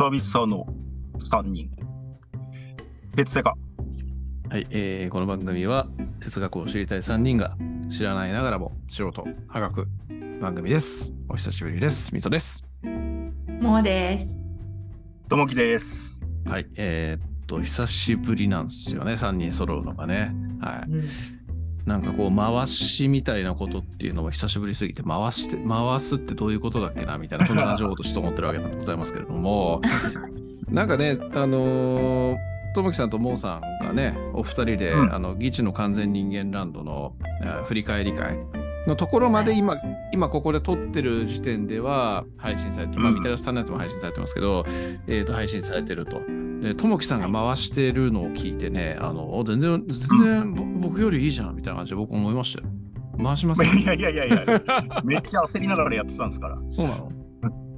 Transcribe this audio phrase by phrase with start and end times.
[0.00, 0.64] 久々の
[1.18, 1.70] 3人。
[3.14, 3.54] 鉄セカ。
[4.48, 5.88] はい、えーこの番組は
[6.20, 7.54] 哲学を知りたい3人が
[7.90, 9.88] 知らないながらも素人、科学
[10.40, 11.12] 番組です。
[11.28, 12.14] お久しぶりです。
[12.14, 12.64] みそです。
[13.60, 14.38] もうです。
[15.28, 16.24] ともきです。
[16.46, 20.34] はい、えーっと、久しぶりなんですよね、3人揃うのがね。
[20.62, 20.90] はい。
[20.90, 21.04] うん、
[21.90, 29.82] なんかこう、回しみたいなことっていうのも久しぶりすぎて、回して、回すってどういうことだっけなみたいな、そんな感じのことちょっと思ってるわけなんでございますけれども、
[30.70, 35.12] なんかね、あのーともきさんともうさんがね、お二人で、うん。
[35.12, 38.38] あの、議事の完全人間ランドのあ振り返り会
[38.86, 39.58] のところまではい。
[39.58, 39.76] 今、
[40.12, 43.16] 今ここで撮ってる時点では配信されて、まあ、うん。
[43.16, 44.64] みたらしさんのやつも配信されてますけど、
[45.08, 46.22] えーと、配信されてると。
[46.60, 52.68] で、ともきさんが回してるのを聞いてね、あの、お全然、全然ぼ僕よりいいじゃんみたいな感じで僕思いましたよ。
[53.22, 54.44] 回します いやいやいやいや、
[55.04, 56.58] めっちゃ焦りながらやってたんですから。
[56.70, 57.10] そうなの？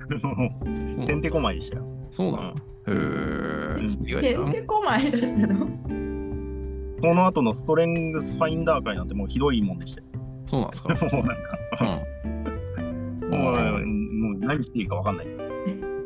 [1.07, 1.85] てんてこまいでしたよ。
[2.11, 2.49] そうなの？
[2.49, 2.53] へ
[2.89, 3.87] え。
[4.05, 5.67] 意外だなてんてこまいだったの？
[7.01, 10.07] この後のストレングスファインダー会なんてもうひどいもんでしたよ。
[10.47, 10.89] そうなんですか？
[11.17, 11.85] もうなんか、う
[13.27, 13.31] ん。
[13.31, 15.27] もうもう何していいかわかんない。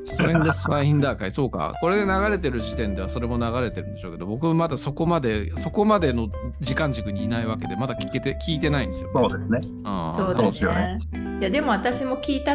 [0.06, 1.74] ストレングスファインダー会、そうか。
[1.80, 6.28] これで流れてる時点ではそれも流れてるんでしょうけど、僕まだそこまで、そこまでの
[6.60, 9.10] 時間軸にいないわけで、まだ聞けて、聞いてないんですよ。
[9.14, 9.60] そうですね。
[9.84, 11.38] そうでですすよよねね。
[11.40, 12.52] いやでも私も聞いた、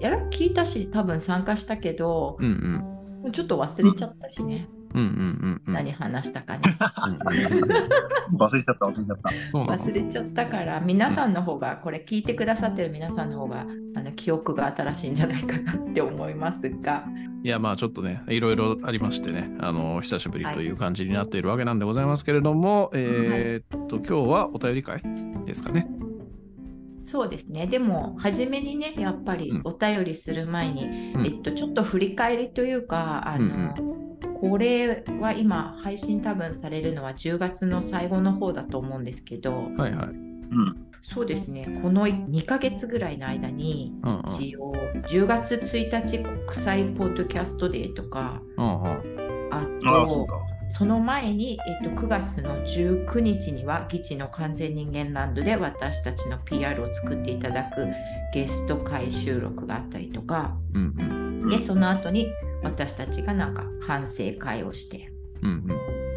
[0.00, 3.22] やら聞いたし多分参加したけど、うんうん。
[3.22, 4.68] もうちょっと忘れちゃったしね。
[4.96, 5.74] うんうんうんうん。
[5.74, 6.62] 何話したかね。
[7.06, 9.58] うんうんうん忘れちゃった、忘れちゃった。
[9.58, 17.04] 忘れちゃったから皆さんの方がこれ聞いてくださってる皆さんの方があの記憶が新しいんじゃないかなって思いますが。
[17.42, 25.02] いや、まあちょっとね、いろいろありましてね、あの、久しぶりという感じになっているわけなんでございますけれども、えーっと、今日はお便り会
[25.44, 25.86] ですかね。
[26.98, 27.68] そうですね。
[27.68, 40.06] でも、初めにね、やっぱりうんお便りする前に、うんえっと、ちょっと振り返りというか、あの、これは今、配信多分されるのは10月の最後の方だと思うんですけど、はいはい。
[40.06, 40.86] うん。
[41.02, 43.94] そうですね、この2ヶ月ぐらいの間に、
[44.26, 44.74] 一応、
[45.08, 49.62] 10月1日国際ポッドキャストデーとか、うんうんあ
[50.06, 50.40] と、か。
[50.68, 57.86] その前に、えっと、9月の19日には、議地の完全人間ランドで私たちの PR を作っていただく
[58.34, 62.26] ゲスト会収録があったりとか、うんうんで、その後に
[62.66, 65.10] 私たちがなんか反省会をして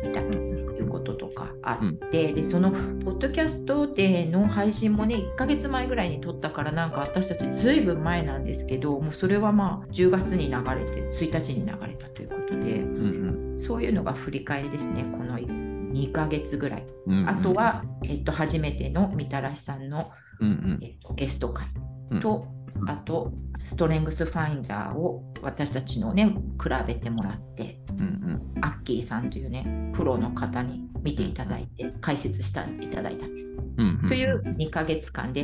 [0.03, 2.77] いたということとかあって、で、そのポ
[3.11, 16.87] ッドキャストデーの配信もね、1ヶ月前ぐらいに撮ったから、なんか私たちずいぶん前なんですけど、もうそれはまあ10月に流れて、1日に流れたということで、うんそういうのが振り返りですね、この2ヶ月ぐらい。
[17.07, 17.29] うんうん。
[17.29, 20.79] あとは、えっと、初めてのみたらしさんの、うんうん。
[20.81, 21.67] えっと、ゲスト会
[22.11, 22.19] うん。
[22.21, 22.47] と、
[22.87, 23.33] あと、
[23.63, 26.25] ストレングスファインダーを私たちのね、
[26.61, 33.49] 比べてもらって、うんうんアッキーさんというね、プロの方に見ていただいて、解説していただいたんです。
[33.77, 35.43] うんうんという2ヶ月間で、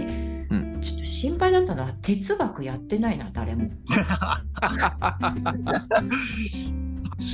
[0.49, 3.69] うんちょっと心配だったのは、哲学やってないな、誰も。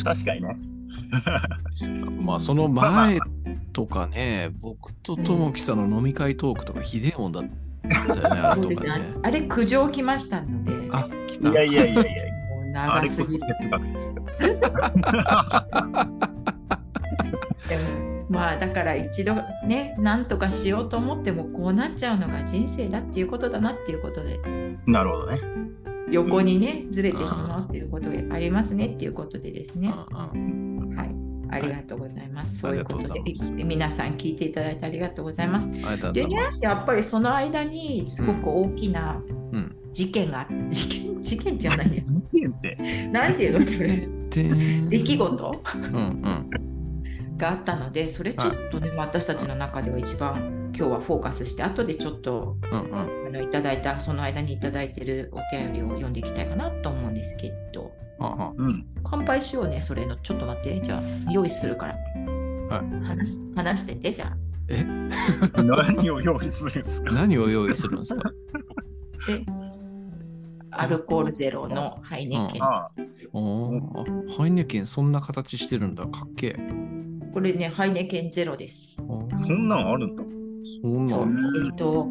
[0.04, 0.58] 確かにね。
[2.22, 3.20] まあその前
[3.74, 7.44] とかね、僕とともきさんの飲み会トークとかひでえもんだっ
[7.90, 8.92] あれ そうですね。
[9.24, 11.50] あれ、苦情来ましたので、あ、来た。
[11.50, 12.32] いやいやいやいや。
[12.50, 14.26] もうあれこそ長すぎ哲学ですよ。
[17.70, 24.40] でもまあだから一度ねなんとかしようと思ってもこうなっちゃうのが人生だっていうことだなっていうことで
[24.86, 25.40] なるほどね。
[26.10, 30.71] 横にねずれてしまうっていうことがありますねっていうことでですねうんうんはい
[31.52, 33.22] ありがとうございます、そういうことで
[33.64, 35.72] 皆さん聞いていただいてありがとうございます。
[36.14, 36.38] でね。
[36.62, 39.76] やっぱりその間にすごく大きなうん。
[39.94, 42.04] 事件が、 事件事件じゃないよ。
[43.12, 43.66] なんていうの？
[43.66, 44.08] それ。
[44.30, 44.44] で
[44.90, 45.64] 出来事？
[45.76, 46.50] うんうん。
[47.38, 52.96] があったのでそれちょっとね、私たちの中では一番今日はフォーカスして後でちょっとうんうん。
[52.96, 57.92] あのいただいたその間にいただいてるお便りを読んでいきたいかなと思うんですけど。
[57.92, 58.11] あ
[58.58, 58.86] うん。
[59.04, 60.16] 乾杯しようねそれの。
[60.18, 60.82] ちょっと待って。
[60.82, 61.96] じゃあ用意するから。
[61.96, 63.06] はい。
[63.06, 64.38] 話し話しててじゃあ。
[64.70, 64.86] え？
[65.62, 67.12] 何を用意するんですか？
[67.14, 68.32] 何を用意するんですか？
[69.28, 69.46] で
[70.72, 72.84] アルコールゼロのハイネケンああ。
[74.38, 76.06] ハイネケンそんな形してるんだ。
[76.06, 76.68] かっけえ。
[77.34, 78.96] これねハイネケンゼロです。
[78.96, 79.04] そ
[79.54, 80.24] んなんあるんだ。
[80.82, 81.26] そんそう。
[81.30, 82.10] なんえっと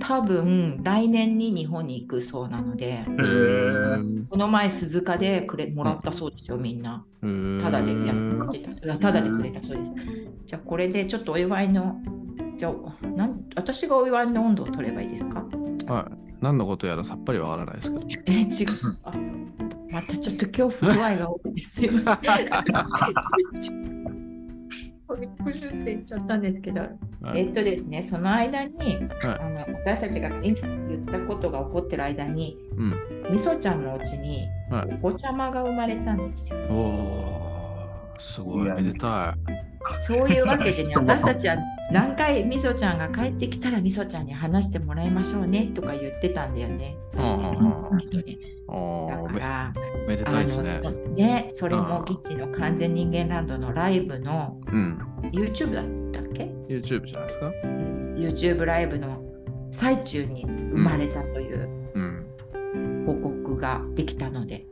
[0.00, 3.04] 多分来年に日本に行くそうなので
[4.30, 7.04] この前鈴鹿でくれもらったそうですよみんな
[7.62, 8.16] ただでやっ
[8.50, 8.98] てた。
[8.98, 9.92] ただでくれたそうです。
[10.46, 11.96] じゃあこれでちょっとお祝いの、
[12.58, 12.72] じゃあ
[13.08, 15.42] なん私がお祝いの温度を取ればいいですか？
[15.86, 16.04] はい。
[16.42, 18.04] 何のことやらさっぱりわからないですけど。
[18.26, 18.48] え、違う。
[19.04, 19.12] あ
[19.90, 21.88] またちょっと今日不具合が多くてすい
[25.08, 25.20] ません。
[25.20, 26.86] びっくりって言っちゃったんですけど、は
[27.36, 32.94] いえっとですね、その間に、はいあの私たちが今言ったことが起こってる間に、うん。
[33.30, 36.58] みそちゃんのお家にはいお子ちゃまが生まれたんですよ。
[38.18, 39.36] すごい、めでた
[40.06, 41.56] そういうわけでね、私たちは
[41.92, 46.96] 何回みそちゃんが帰ってきたらみそちゃんに話してもらいましょうねとか言ってたんだよね。
[47.14, 48.38] うんうんうんきっとねい。
[48.66, 49.74] おだから、
[50.08, 50.78] めであたいですね。
[50.78, 54.98] のそね、それもギチの完全人間ランドのライブのうん。
[55.32, 59.22] YouTube だったっけ？YouTube じゃないですか？?YouTube ライブの
[59.70, 63.04] 最中に生まれたといううん。
[63.06, 64.66] 報告ができたので、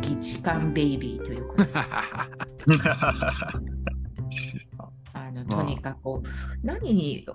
[0.00, 1.70] ギチカンベイビーということで、
[5.12, 6.22] あのとにかく
[6.62, 7.26] 何に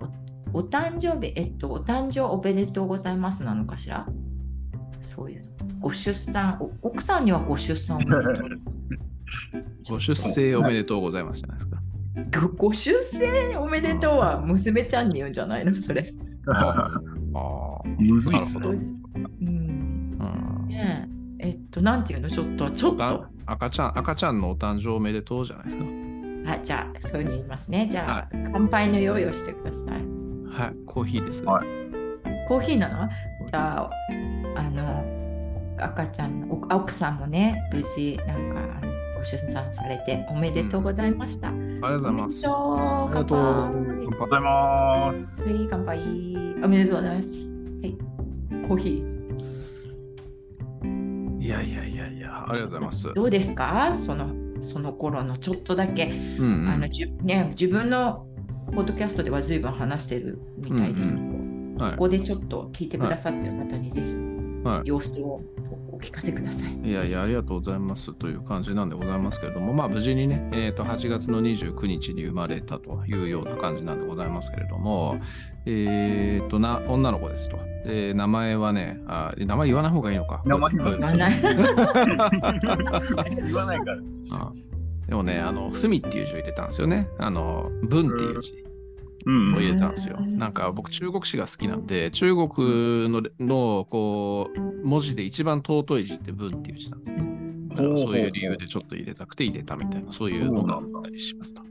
[0.52, 4.06] おお誕生日、えっと、お誕生おめでとうございますなのかしら？
[5.00, 5.48] そういうの。
[5.80, 8.34] ご出産、お奥さんにはご出産おめでとう。
[9.88, 11.82] ご出生おめでとうございますじゃないですか。
[12.40, 15.74] ごご出生おめでとうは娘ちゃんに言うんじゃないの？
[15.74, 16.12] それ。
[16.54, 18.66] あむずいっすね。
[19.40, 21.08] うんね
[21.42, 22.30] え、えっと、なんていうの？
[22.30, 23.04] ちょっと、ちょっと。
[23.04, 25.84] あ赤ちゃん、赤ちゃんのお誕生おめでとうじゃないですか。
[25.84, 27.88] はい、じゃあ、そういうふうに言いますね。
[27.90, 29.82] じゃあ、乾杯の用意をしてください。
[30.48, 31.44] はい、コーヒーです。
[31.44, 31.66] はい
[32.48, 33.08] コーヒーなの？
[33.48, 33.90] じゃあ、
[34.56, 35.04] あの、
[35.78, 38.86] 赤ちゃんの、お奥さんもね、無事、なんか、
[39.16, 41.48] ご出産されておめでとうございました。
[41.48, 42.48] ありがとうございます。
[42.48, 45.42] おめでとうあ乾りがとうございます。
[45.42, 45.98] はい、乾杯。
[46.64, 47.28] おめでとうございます。
[47.28, 47.34] は
[48.62, 48.88] い、コーヒ
[51.42, 53.08] いやいやいやいや、ありがとうございます。
[53.08, 53.14] ー。
[53.14, 53.96] どうですか？
[53.98, 56.68] その、その頃のちょっとだけ、うんうん。
[56.68, 58.26] あのじゅね、自分の
[58.72, 61.92] ポッドキャストでは随分話してるみたいですけど、はい。
[61.92, 64.06] ここでちょっと聞いてくださってる方にぜひ。
[64.06, 64.31] はい
[64.84, 65.40] 様子を
[65.92, 66.88] お聞かせください。
[66.88, 75.20] いやいや、ありがとうございますという感じなんでございますけれども、まあ無事にね、えー、と8月の29日に生まれたというような感じなんでございますけれども、
[75.66, 77.58] えっ、とな、女の子ですと。
[77.84, 80.42] で名前はねあ、名前言わない方がいいのか。
[80.44, 81.40] 名前言わ言わない。
[81.40, 81.56] 言
[83.54, 83.98] わないから。
[84.32, 84.52] あ
[85.08, 87.08] でもね、あの、ふみっていう字を入れたんですよね。
[87.18, 88.71] あの、文っていう字うん
[89.26, 90.16] を入れたんですよ。
[90.18, 92.48] うんなんか僕、中国史が好きなんで、中国
[93.08, 97.16] ののこう文字で一番尊い字って文っていう字なんですよ。
[97.68, 101.62] だからそういう理由でちょっと入れたくて入れたみたいな、そういうのがあったりしますと。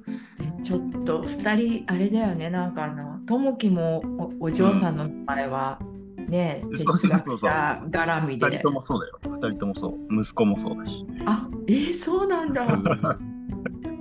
[0.64, 4.02] ちょっと2人あれだよねなんかあのともきも
[4.40, 5.80] おお嬢さんの名前は、
[6.28, 9.20] ねそうそうそうそう哲学者絡みで二人ともそうだよ。
[9.24, 10.22] 二人ともそう。
[10.22, 11.06] 息子もそうだし。
[11.26, 12.66] あえー、そうなんだ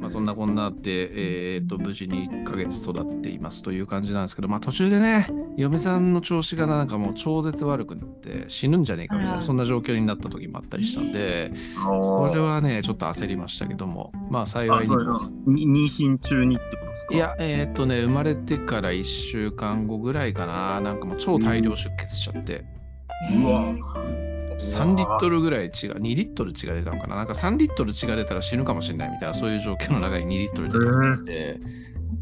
[0.01, 5.27] まあ、そんなこんなあって、えー、と無事に1ヶ月育っていますという感じなんですけど、まあ、途中でね、
[5.57, 14.95] 嫁さんの調子がなんかもう超絶悪くなって死ぬんじゃねえかみたいな、そんな状況になった時もあったりしたんで、それはね、ちょっと焦りましたけども、まあ幸いに。
[15.47, 17.15] 妊娠中にってことですか？
[17.15, 22.65] いや、えーっとね、生まれてから1週間後ぐらいかな、なんかもう超大量出血しちゃって、
[23.35, 23.63] うわ
[24.09, 31.61] えー3リットルぐらい血が、2リットル血が出たのかな、なんか3リットル血が出たら死ぬかもしれないみたいな、そういう状況の中に2リットル出たので、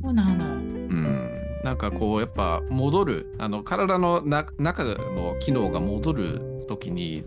[0.03, 0.45] そうなの。
[0.55, 1.31] うん、
[1.65, 7.25] なんかこう、やっぱ戻る、あの体のな中の機能が戻るときに、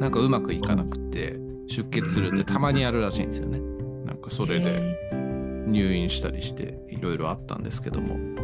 [0.00, 1.38] なんかうまくいかなくて、
[1.68, 3.60] 出血するってたまにあるらしいんですよね。
[4.04, 8.14] なんかそれでえ入院したりして、いろいろあったんですけども。
[8.14, 8.34] うん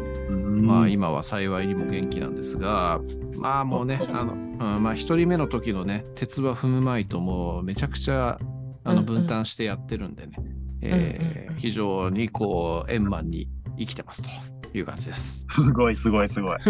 [0.60, 3.00] まあ今は幸いにも元気なんですが、
[3.36, 4.36] まあもうね、あの、う
[4.78, 8.38] ん、まあ一人目の時のね、鉄は踏むまいともうめちゃくちゃ
[8.84, 10.36] あの分担してやってるんでね、
[10.82, 13.46] えーうんうん非常にこう円満に
[13.78, 14.30] 生きてますと
[14.72, 15.46] いう感じです。
[15.50, 16.58] すごいすごいすごい。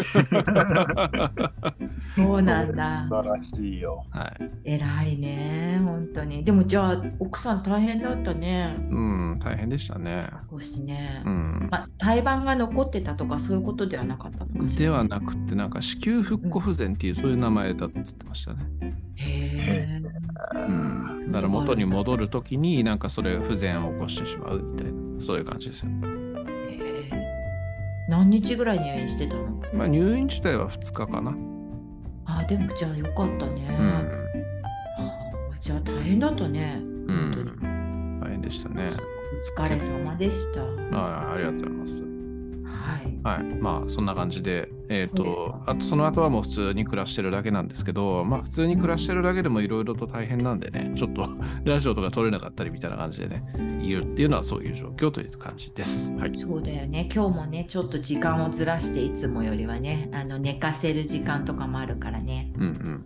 [2.17, 4.05] そうなんだ素晴らしいよ。
[4.11, 4.33] は
[4.65, 4.75] い。
[4.75, 10.29] 偉いね本当にでもじゃあ奥さん大変だったねうん、大変でしたね。
[10.51, 11.69] 少しね、うん。
[11.71, 18.67] まあ、胎盤が残ってたとかそういうことではなかったのかしらではなくて、なんか子宮復古不全っていう、そういう名前だっつってましたね。
[19.17, 20.01] へえ
[20.55, 21.27] うん。
[21.33, 26.09] だから元に戻るときに、なんかそれ不全を起こしてしまうみたいな、そういう感じですよね。
[26.69, 29.63] へえ何日ぐらい入院してたの？
[29.73, 31.35] まあ入院自体は2日かな。
[32.27, 33.89] あでもじゃあよかったね、うん。
[33.89, 34.01] は
[35.53, 38.21] あじゃあ大変だったねうん。
[38.23, 38.91] 大変でしたね。
[39.33, 40.63] お疲れ様でした
[40.97, 42.03] あありがとうございます。
[42.03, 43.55] はいはい。
[43.57, 51.29] まあ、そんな感じで、えっ、そうですとか、あとその後はもう普通に暮らしてるだけなんですけど、まあ、普通に暮らしてるだけでもいろいろと大変なんでね、ちょっと
[51.65, 53.45] ラジオとか撮れなかったりみたいな感じでね、
[53.83, 56.13] いるっていうのはそういう状況という感じです。
[56.15, 56.39] はい。
[56.39, 63.05] そうだよね今日もねちょっと時間をずらしていつもよりはねあの寝かせる時間とかもあるからねうん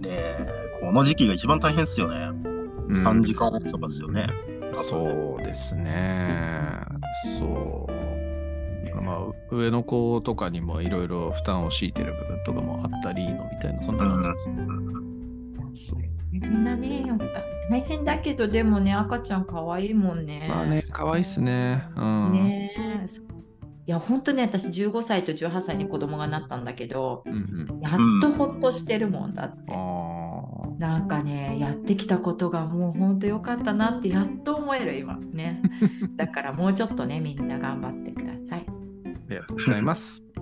[0.00, 0.46] ねえ、
[0.80, 2.28] この時期が一番大変っすよね。
[2.30, 2.96] うん。
[2.96, 4.26] うん3時間とかですよね。
[4.74, 6.70] そうですね。
[7.38, 8.00] そう。
[9.02, 9.18] まあ、
[9.50, 15.90] 上の子とかにもいろいろ負担を強いてる部分とかもあったりのみたいな、そんな感じです。
[15.90, 16.00] そう
[16.32, 17.04] みんなね、
[17.70, 20.46] 大変だけど、でもね、赤ちゃん可愛いもんね。
[20.48, 21.84] まあね、可愛いっすね。
[21.96, 22.32] うん。
[22.32, 23.39] ねえ
[23.90, 27.36] いや、本当ね、私15歳と18歳に子供がなったんだけど、うんう
[27.74, 27.80] ん。
[27.80, 29.72] やっとほっとしてるもんだって。
[29.74, 35.60] あなんかね、やってきたことがもう本当良かったなってやっと思える今ね。
[36.14, 38.66] だからもうちょっとね、みんな頑張ってください。
[38.68, 38.74] あ、あ
[39.28, 40.22] りがとうございます。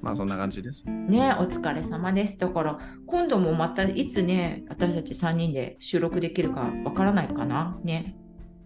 [0.00, 0.88] まあ、そんな感じです。
[0.88, 2.38] ね、お疲れ様です。
[2.38, 7.76] だから今度もまたいつね、私たち3人で収録できるかわからないかな。
[7.82, 8.20] ね。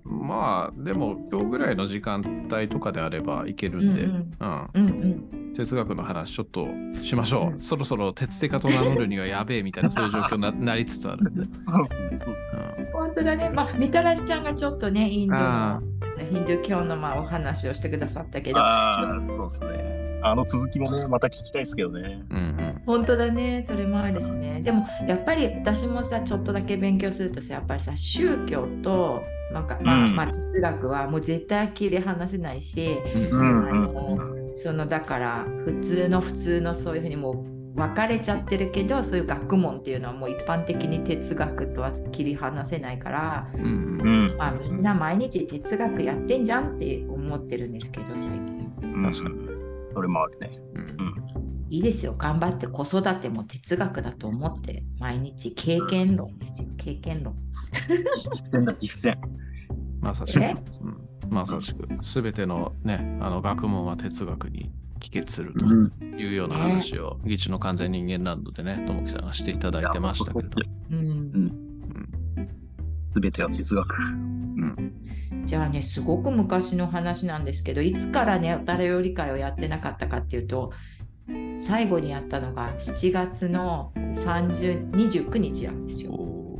[0.04, 4.08] まあ、でも、今日ぐらいの時間帯とかであればいけるんで。
[5.58, 6.68] 哲学の話ちょっと
[7.02, 7.52] しましょう。
[7.52, 11.42] うんそろそろ鉄テカと名乗るにはやべえみたいなそういう状況にななりつつあるんで。
[11.50, 12.20] そうですね。
[12.24, 12.90] そうですね。
[12.92, 13.50] 本当だね。
[13.50, 15.80] まあ、みたらしちゃんがちょっとね、インドあ
[16.16, 20.07] の、ヒンドゥー教のまあお話をしてくださったけど、ああ、そうですね。
[20.22, 22.22] あの続きもね、また聞きたいですけどね。
[22.30, 22.82] うんうん。
[22.86, 24.60] 本当だね、それもあるしね。
[24.62, 29.22] でもやっぱり私もさ、ちょっとだけ勉強するとさ、やっぱりさ、宗教と、
[29.52, 44.36] なんかまあ、うんまあ、哲学はもう絶対切り離せないし、うんうんあのそのだから普通の普通のそういうふうにもう分かれちゃってるけどそういう学問っていうのはもう一般的に哲学とは切り離せないから、うんううんん。
[44.36, 48.68] まあ、みんな毎日哲学やってんじゃんって思ってるんですけど最近
[49.04, 49.47] 確かに
[49.98, 50.60] それもあるね。
[50.74, 50.88] うん
[51.70, 57.36] いいですよ頑張って子育ても哲学だと思って毎日経験論ですよ経験論
[58.32, 59.18] 実践だ、実践。
[60.00, 60.42] まさしく。
[60.42, 60.56] え？
[60.80, 61.86] うんまさしく。
[62.00, 65.92] すべてのね、あの学問は哲学に帰結するとうん。
[66.18, 70.48] いうような話を、議事の完全人間ランドでね、ともきさんがしていただいてましたけど。
[70.90, 71.52] うん
[73.12, 73.94] すべては哲学。
[73.98, 74.94] うん
[75.48, 80.72] じゃあねすごく昔の話なんですけどいつからねおたより会をやってなかったかっていうと
[81.62, 86.12] 最後にやったのが7月の30 29日なんですよ。
[86.12, 86.58] お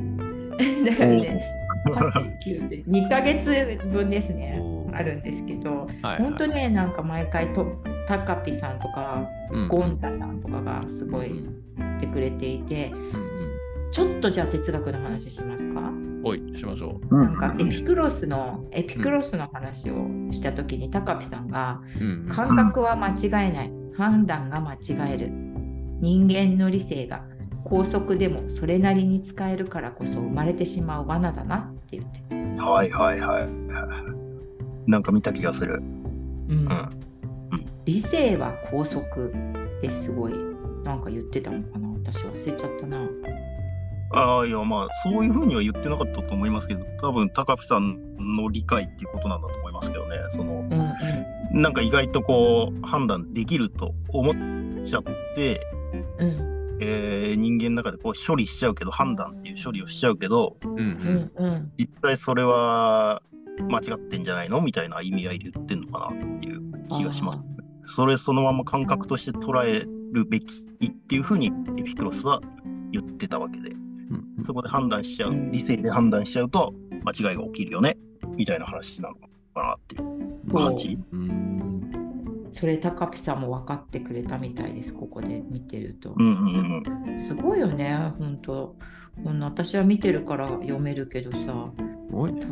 [0.85, 1.45] だからね
[1.87, 7.67] 8 9で2ヶ月分ですねおあるんですけどはい本当ねなんか毎回と
[8.07, 9.69] タカピさんとかうん。
[9.69, 13.58] ゴンタさんとかがすごいうん言ってくれていてうん
[13.91, 15.81] ちょっとじゃあ哲学の話しますか？
[15.81, 17.17] うんおい、しましょう。
[17.17, 22.05] なんかエピクロスのエピクロスの話をした時にタカピさんがう。
[22.05, 22.29] うんうん。
[22.29, 23.73] 感覚は間違えない。
[23.97, 24.79] 判断が間違
[25.15, 25.31] える。
[26.01, 27.25] 人間の理性が
[27.65, 34.91] 高速でもそれなりに使えるからこそ生まれてしまう罠だなって言って、はいはいはい。
[34.91, 35.75] なんか見た気がする。
[35.77, 36.51] うん。
[36.51, 36.69] うん。
[37.85, 39.33] 理性は高速
[39.79, 40.35] ってすごい。
[40.85, 41.89] なんか言ってたのかな？
[41.89, 43.09] 私忘れちゃったな
[44.11, 50.17] ああ、いや、まあ、そういうふうには言ってなかったと思いますけど、多分高木さんの理解っていうことなんだと思いますけどね。
[50.31, 50.93] その、うんうん
[51.51, 55.03] なんか意外とこう、判断できると思っちゃっ
[55.35, 55.61] て、
[56.19, 63.23] うんえー人間の中でこう処理しちゃうけど、判断っていう処理をしちゃうけど、うんううん実際それは
[63.69, 67.41] 間違ってんじゃないのみたいな意味合いで言ってんのかなっていう気がします。
[67.85, 72.41] それそのまま感覚として捉えるべきっていうふうにエピクロスは
[72.93, 73.88] 言ってたわけで、うん
[74.47, 75.33] そこで判断しちゃう。
[75.33, 76.75] うん、理性で判断しちゃうと
[77.05, 77.97] 間違いが起きるよね、
[78.37, 80.53] みたいな話なのかなっていう。
[80.53, 80.99] 感じ？
[81.13, 81.91] うん。
[82.53, 87.21] それタカピさんも分かってくれたみたいですここで見てると、うんうんうん。
[87.21, 88.75] すごいよね本当
[89.25, 91.39] こんな私は見てるから読めるけどさ
[92.09, 92.47] すごいね。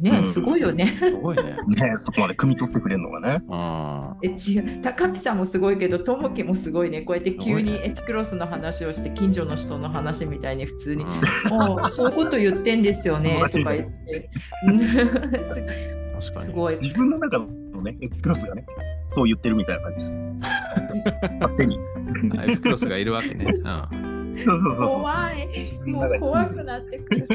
[0.00, 0.86] ねすごいよね。
[0.88, 1.56] すごいね。
[1.66, 3.42] ねそこまで汲み取ってくれるのがね。
[3.48, 11.04] あえ違う高ピさんもすごいけどともきもすごいねこうやって急にエピクロスの話をして近所の人の話みたいに普通に
[11.50, 14.30] 「ああそういうこと言ってんですよね」 とか言って
[14.68, 14.94] うんす
[16.16, 16.46] 確かに。
[16.46, 16.76] すごい。
[16.80, 18.64] 自分の中のね、エピクロスがね、
[19.06, 20.20] そう言ってるみたいな感じです。
[21.40, 21.78] 勝手に。
[22.38, 23.46] あエピクロスがいるわけね。
[24.00, 24.05] うん
[24.44, 24.88] そうそうそうそう。
[24.88, 25.46] 怖い
[25.86, 27.26] もう怖くなってくる。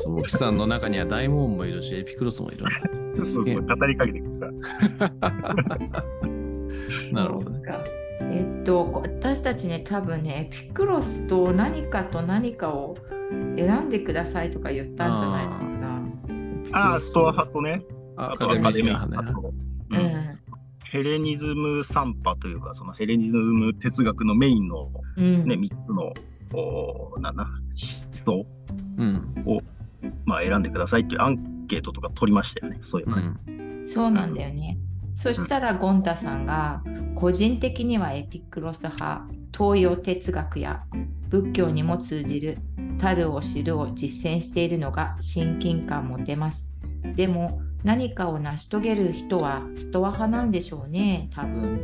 [0.00, 2.64] そう木さんの中には大門もいるし、エピクロスもいる。
[3.02, 4.46] そうそうそう、語りかけてくるか
[5.18, 5.32] ら。
[7.12, 7.62] なるほどね。
[8.28, 12.96] えっとこ私たちね多分ねエピクロスと何かと何かを
[13.56, 16.02] 選んでくださいとか言ったんじゃないのかな。
[16.72, 17.84] ああ、ストア派とね、
[18.16, 19.40] ああとアカデミー派ね。
[19.90, 20.26] うんうん
[20.88, 26.12] ヘレニズム三派というか、そのヘレニズム哲学のメインのうんね、3つの、
[27.20, 27.44] なんだ、
[28.26, 28.46] 思想
[28.98, 29.42] うん。
[29.46, 29.60] を、
[30.24, 33.82] まあ、選んでくださいっていうアンケートとか取りましたよね、そういううのね。
[33.82, 33.86] ん。
[33.86, 34.78] そうなんだよね。
[35.14, 36.82] そしたらゴンタさんが
[37.14, 39.22] 個人的にはエピクロス派
[39.56, 40.84] 東洋哲学や
[41.30, 42.58] 仏教にも通じる
[42.98, 46.70] 樽を知るを実践しているのが親近感持てます。
[47.14, 51.80] でも何かを成し遂げる人はストア派なんでしょうね、多分。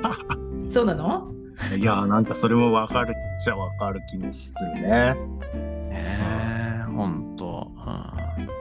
[0.70, 1.30] そうなの？
[1.78, 5.16] いやーなんかそれもわかるっちゃわかる気もするね。
[5.90, 7.70] えー、ほんと。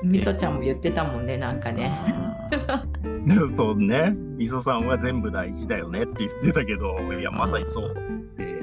[0.03, 1.91] みそちゃんも言ってたもんね、なんかね。
[3.25, 7.93] でもそうね、みそさんは全部大事だよねって言ってたけど、いや、まさにそう
[8.38, 8.62] で、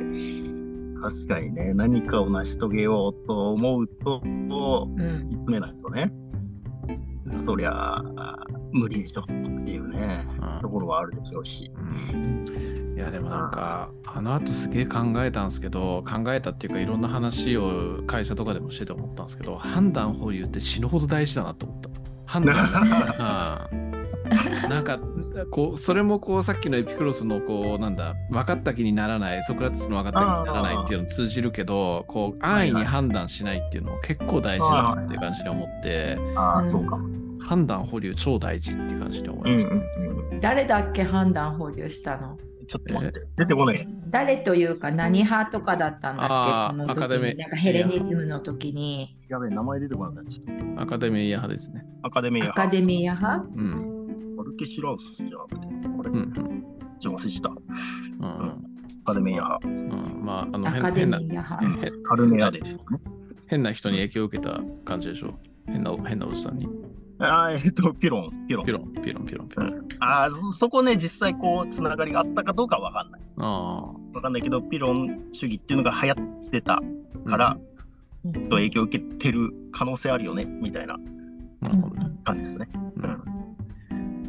[1.00, 4.88] 確かにね、何かを成し遂げようと思うと、うん、
[5.30, 6.12] 詰めないとね、
[7.46, 8.02] そりゃ
[8.72, 9.32] 無理でしょって
[9.72, 10.60] いうね、うん。
[10.60, 11.70] ところはあるでしょうし。
[12.12, 21.90] うんいやでもなんかあの後すげえ考えたんですけど考えたっていうかいろんな話を会社とかでもしてて思ったんですけど判断保留って死ぬほど大事だなと思った。
[22.26, 24.68] 判断うん。
[24.68, 24.98] なんか
[25.52, 36.18] こうそれもこうさっきのエピクロスのこうなんだ分かった気にならないソクラテスの分かった気にならないっていうのに通じるけどこう安易に判断しないっていうのも結構大事だなっていう感じで思って。
[36.34, 36.66] ああ、うん。
[36.66, 36.96] そうか。
[36.96, 37.08] も。
[37.40, 40.40] 判断保留超大事っていう感じで思うんういました、んうん。
[40.40, 42.36] 誰だっけ判断保留したの？
[42.68, 43.88] ちょっと待って、出てこない。
[44.10, 46.76] 誰というか何派とかだったんだっけ？
[46.76, 47.32] この時アカデミー。
[47.32, 49.18] になんかヘレニズムの時に。
[49.28, 51.84] やべえ、名前出てこなくなっちゃっアカデミー派ですね。
[52.02, 52.08] た。
[52.08, 53.48] アカデミーアカデミア派？
[53.56, 54.36] うん。
[54.36, 56.64] マルケシュラウスじゃなくて、これ、うんうん。
[57.00, 57.48] ちょ忘れした。
[57.48, 58.26] うん。
[58.26, 58.56] ア
[59.06, 59.66] カデミー派。
[59.66, 62.84] うん、まあ、あのアカデ変ミなア派へカルメアですよね。
[63.46, 65.38] 変な人に影響を受けた感じでしょ。
[65.66, 66.68] 変な変なおじさんに。
[67.20, 68.66] あーえっと、ピロン、ピロン。
[68.66, 69.88] ピロン、ピロン、ピロン、ピロン。
[70.00, 73.20] ああ、そそこね、実際こう、つながりがあったかどうかはわかんない。
[73.38, 76.14] あわかんないけど、ピロン主義っていうのが流行
[76.46, 76.80] ってた
[77.26, 77.30] あ。
[77.30, 77.68] から、うん
[78.32, 80.96] と影響を受けてる可能性あるよね、みたいな。
[82.24, 82.68] 感じですね。
[82.96, 83.48] うん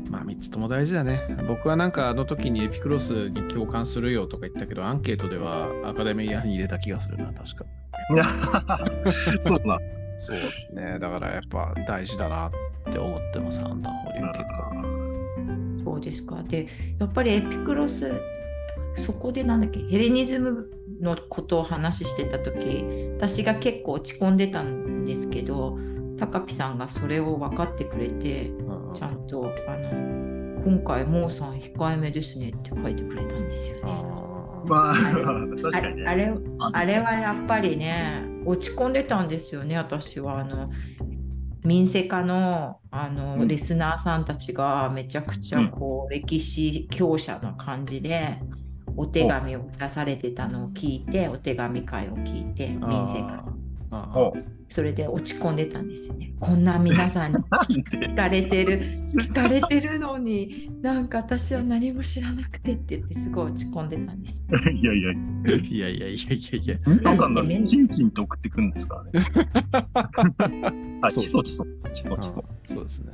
[0.10, 1.22] まあ、3つとも大事だね。
[1.48, 7.66] 僕はなんかあの時にエピクロスに共感するよとか言ったけど、アンケートではアカデミアに入れた気がするな、確か。
[9.42, 9.80] そうだ。
[10.20, 11.00] そうですね。
[11.00, 12.52] だからやっぱ大事だなっ
[12.92, 15.84] て思ってます、判断保留結構。
[15.84, 16.44] そうですか。
[16.44, 16.68] で、
[17.00, 18.12] やっぱりエピクロス、
[18.96, 20.70] そこでなんだっけ、ヘレニズム
[21.02, 22.86] のことを話してた時
[23.18, 25.80] 私が結構落ち込んでたんですけど、
[26.20, 33.82] 高ピさんがそれを分かってくれて、うんちゃんと、あの、今回、モーさん控えめですねって書いてくれたんですよね。
[33.86, 36.08] あーまあ、あれ確かにね。
[36.08, 36.34] あれあれ
[36.74, 40.40] あれはやっぱりね落ち込んでたんですよね私は。
[40.40, 40.72] あの
[41.64, 43.48] 民生化のあの、うん。
[43.48, 48.40] リスナーさんたちがめちゃくちゃこう、歴史強者の感じで
[48.96, 53.46] お手紙を出されてたのを聞いてお手紙会を聞いて民生化
[53.92, 54.20] あー。
[54.20, 57.40] おそれで落ち込んでたんですよねこんな皆さんに
[57.84, 58.82] 聞かれてる
[59.16, 64.48] 聞かれてるのになんか私は何も知らなくてって言ってすごい落ち込んでたんです。
[64.74, 66.76] いやいや、いやいやいやいやいや。
[66.88, 69.04] みそさんがだってねチンチンと送ってくるんですか？
[70.38, 71.00] らね。
[71.02, 72.46] あ、そうチソチソ、チソチソ。
[72.66, 73.12] そうですね。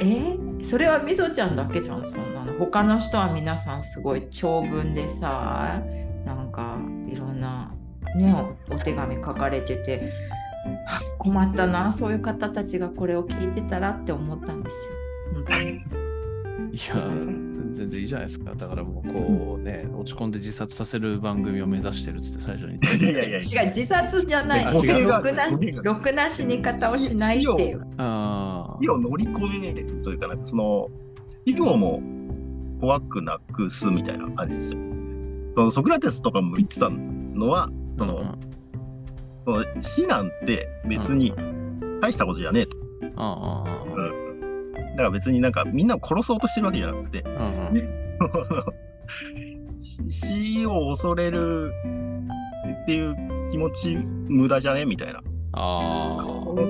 [0.00, 0.04] え？
[0.04, 5.82] ーそれはみぞちゃんだけじゃんそんなの他の人は皆さんすごい長文でさ
[6.24, 6.78] なんか
[7.12, 7.41] いろんな
[8.16, 8.34] ね
[8.70, 10.12] おお手紙書かれてて
[10.86, 14.92] はあ困ったなそういう方たちがこれを聞いてたらって思ったんですよ。
[16.72, 16.94] いや、
[17.72, 18.54] 全然いいじゃないですか。
[18.54, 23.04] だからもう、こうね、落ち込んで自殺させる番組を目指してるっつって最初に言って。
[23.04, 24.64] いやいやいや違う自殺じゃない。
[24.64, 25.08] あ違う。
[25.82, 27.86] ろくな死に方をしないっていう。
[27.98, 30.88] あ火を乗り越えるというか、なんかその、
[31.44, 32.02] 火をも
[32.80, 34.78] 怖くなくすみたいな感じですよ。
[35.54, 38.38] そのソクラテスとかも言ってたのは、その、
[39.44, 41.34] その死なんて別に
[42.00, 42.76] 大したことじゃねえと。
[43.16, 44.32] ああうん
[44.72, 47.82] だから別になんかみんなを殺そうとしてるわけじゃなくて、ああうん
[49.80, 51.72] 死死を恐れる
[52.82, 55.20] っていう気持ち無駄じゃねみたいな。
[55.54, 56.24] あ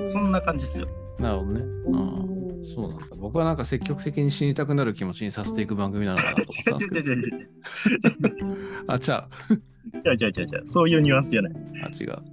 [0.05, 0.87] そんな感じですよ。
[1.19, 1.61] あ、なるほどね。
[1.87, 2.33] うん
[2.63, 3.05] そうなんだ。
[3.17, 8.55] 僕はなんか積極的に死にたくなる気持ちにさせていく番組なのかなと思ってたんですけど。
[8.87, 9.61] あ、ちゃう。
[10.05, 10.61] 違う違う違う違う。
[10.65, 11.53] そういうニュアンスじゃない。
[11.83, 12.23] あ、違う。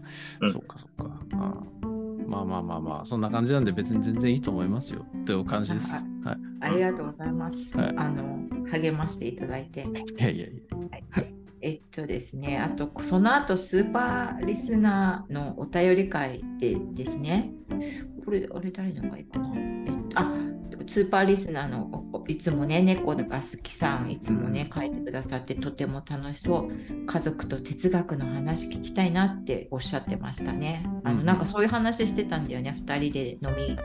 [0.40, 1.20] うんそっかそっか。
[1.34, 1.70] あ
[2.26, 5.04] まあまあまあまあ、そんな感じなんで別に全然いいと思いますよ。
[5.26, 5.94] という感じです。
[6.24, 6.36] はい。
[6.60, 8.38] ありがとうございます、はいあの
[8.70, 10.62] 励ましていただいていやいやい
[11.16, 11.24] や。
[11.62, 17.52] えっとですね、あとその後スーパーリスナーのお便り会でですね、
[18.24, 20.32] これ、あれ誰のがいいかな、えっと、あ
[20.90, 30.84] スーパーリスナーのおいつもね、猫が好きさん、いつもね、書いてくださってとても楽しそう、家族と哲学の話聞きたいなっておっしゃってましたね。
[31.04, 33.78] あのうんなんかそういう話してたんだよね、2人で飲み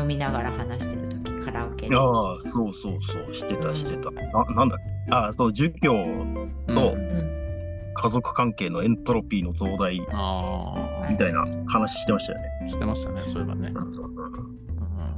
[0.00, 1.94] 飲みながら話してるとき、カラオケで。
[1.94, 4.10] ああ、そうそうそう、してたしてた。
[4.10, 5.12] ななんだっけ？
[5.12, 7.30] ああ、そう、儒教うんとうん
[7.92, 12.44] 家族関係のエントロピーの増大あみたいな話してましたよね。
[12.64, 13.68] あ、してましたね、そういえばね。
[13.68, 14.49] うんうんうんうん、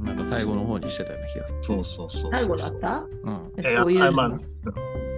[0.03, 1.59] なんか最後の方にしてたような気がする。
[1.63, 2.31] そうそうそうそう。
[2.33, 3.03] 最後だった？
[3.23, 3.51] うん。
[3.61, 4.29] いやそういうのまあ、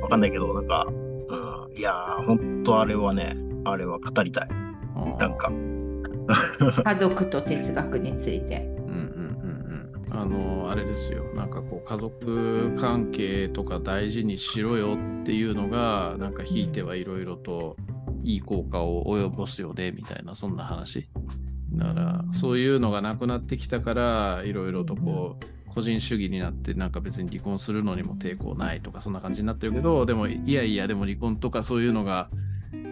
[0.02, 4.50] わかんないけど、なんか、うん、いやー、本当あれはね、あれは語りたい。
[5.20, 5.52] なんか、
[6.86, 8.66] 家族と哲学について。
[8.88, 10.18] うんうんうんうん。
[10.18, 11.24] あの、あれですよ。
[11.36, 17.76] なんかこう、家族関係とか大事にしろよっていうのが、なんかひいてはいろいろと
[18.24, 21.08] いい効果を及ぼすよね、みたいな、そんな話。
[21.78, 32.30] だから、そういうのがなくなってきたから、いろいろとこう、個人主義になって、なんか別に離婚するのにも抵抗ないとか、そんな感じになってるけど、でも、いやいや、でも離婚とかそういうのが、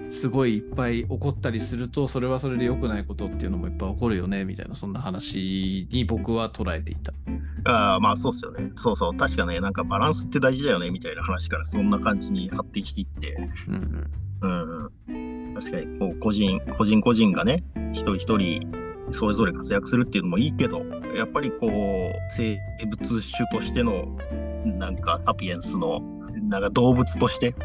[0.09, 7.13] すごいいっぱい起こったりすると、それはそれで良くないことっていうのもいっぱい起こるよね、みたいな、そんな話に僕は捉えていた。
[7.65, 8.71] あーまあそうっすよね。
[8.75, 14.09] そうそう、確かね、なんかバランスって大事だよね、みたいな話からそんな感じに発展していって、うん
[14.41, 14.91] うん。
[15.07, 18.71] うん、確かにこう個人、個人個人がね、一人一人、
[19.11, 20.83] それぞれ活躍するっていうのもいいけど、
[21.15, 21.69] やっぱりこう、
[22.35, 24.05] 生物種としての、
[24.65, 26.01] なんかサピエンスの、
[26.49, 27.55] なんか動物として、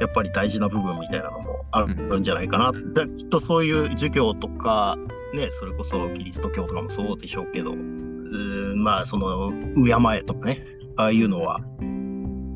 [0.00, 2.72] やっぱり大事な部分みたいなのもあるんじゃないかな。
[2.72, 4.96] できっとそういう儒教とか、
[5.34, 10.62] ね、それこそキリスト教とかもそうでしょうけど、うーんまあ、その、敬えとかね、
[10.96, 11.60] ああいうのは、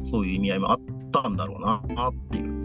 [0.02, 0.80] そういう意味合いもあっ
[1.12, 2.61] たんだろうなっていう。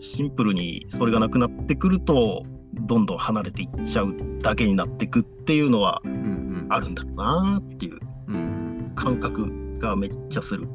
[0.00, 6.02] シンプルにそれがなくなってくると、どんどん離れていっちゃうだけになってくっていうのは。
[6.68, 10.66] あるんだろうなっていううん感覚がめっちゃする。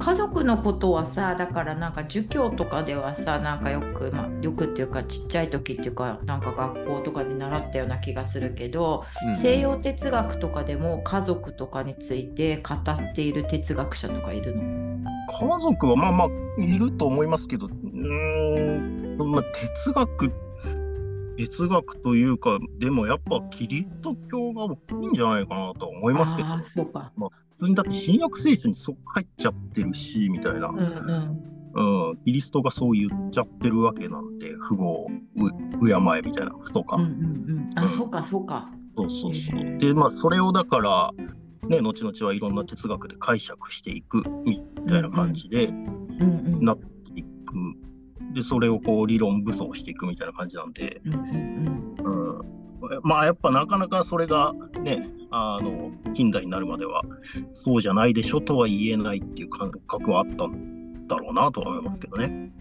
[0.00, 14.62] 家族のことはさだからなんか儒教とかではさなんかよく、まあ、よくっていうかちっちゃい時っていうかなんか学校とかで習ったような気がするけど、うん西洋哲学とかでも家族とかについて語っている哲学者とかいるの？
[15.32, 16.28] 家族はまあまあ
[16.60, 17.68] いると思いますけど、
[18.00, 20.32] うーん、まあ、哲学、
[21.36, 27.12] 哲学というか、でもやっぱキリスト教が大きいんじゃないかなとは思いますけど、ああそうか。
[27.58, 30.68] 普通にだって新約聖書にそっ入っちゃってるし、みたいな。
[30.68, 35.06] うんうんうん、キリストがそう言っちゃってるわけなんで、父母
[35.86, 36.96] 敬えみたいな、父とか。
[36.96, 37.10] うんうん
[37.76, 37.84] うん。
[37.84, 38.68] あ、そうかそうか。
[38.96, 39.78] そうそうそう。
[39.78, 41.12] で、まあ、それをだから、
[41.68, 46.24] ね、後々はいろんな哲学で解釈していくみたいな感じでうんう
[46.60, 46.84] んなって
[47.14, 47.28] いく。
[48.32, 57.02] で、それをこう理論武装していくみたいな感じなんで、うんうんうん、まあ、やっぱなかなかそれがね、あの、近代になるまでは、
[57.52, 62.52] そうじゃないでしょとは言えないっていう感覚はあったんだろうなとは思いますけどね。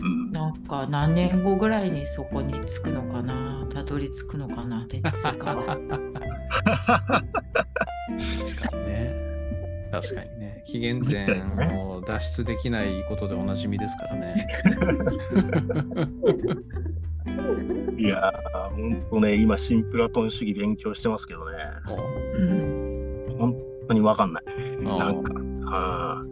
[0.00, 0.32] うん。
[0.32, 3.66] なんか何年後ぐらいにそこに着くのかな？
[3.72, 4.86] たどり着くのかな？
[4.86, 5.54] 哲学は。
[5.66, 5.80] 確
[8.70, 9.25] かにね。
[10.00, 10.62] 確かにね。
[10.66, 11.26] 紀元前
[11.78, 14.46] を脱出できないことでおなじみですからね。
[17.98, 21.56] いやー、ほんとね、今、新プラトン主義勉強してますけどね、
[22.38, 23.54] うん本
[23.88, 24.44] 当にわかんない。
[24.84, 25.32] おなんか、
[25.70, 26.24] あ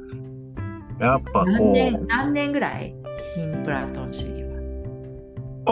[0.98, 2.94] ーやっぱ何こ年何年ぐらい？
[3.34, 4.50] 新プラトン主義は。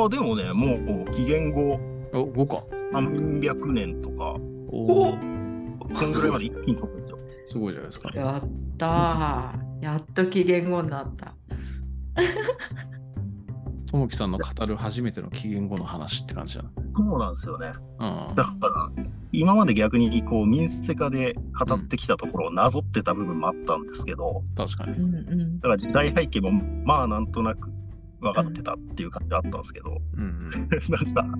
[0.02, 0.74] う、あ、でもね、も
[1.04, 1.78] う紀元後
[2.12, 2.64] お、5か。
[2.92, 4.34] 300年とか、
[4.68, 5.14] おお、
[5.94, 7.18] そんぐらいまで一気に飛ぶんですよ。
[7.46, 8.10] すごいじゃないですか。
[8.14, 9.84] やったー。
[9.84, 11.34] やっと期限後になった。
[13.86, 16.70] ともきさんの語る初めての紀元後の話って感じだな。
[16.96, 17.72] そうなんですよね。
[17.98, 24.92] うんだから、今まで逆にこう民生化で語ってきたところをなぞってた部分もあったんですけど、確かに。
[24.92, 26.52] うんうんだから時代背景も
[26.84, 27.70] まあなんとなく
[28.20, 30.68] 分かってたっていう感じがあったんですけど、うんうん。
[30.88, 31.38] なんか、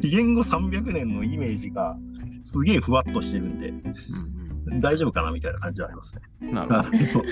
[0.00, 1.96] 紀元後300年のイメージが
[2.42, 4.47] すげえふわっとしてるんで、うん
[4.80, 6.22] 大丈夫かなみたいな感じはありますね。
[6.42, 7.22] うん、なるほ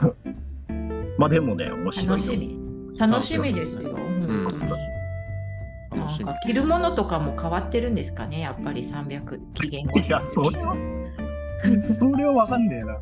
[0.00, 0.16] ど。
[1.18, 2.58] まあでもね、面白いよ楽しみ。
[2.98, 3.98] 楽しみですよ。
[5.98, 9.98] なんか着るものとかも変わってるんですかね、やっぱり300期限後。
[9.98, 10.76] いや、それは、
[11.80, 13.00] それは分かんねえな。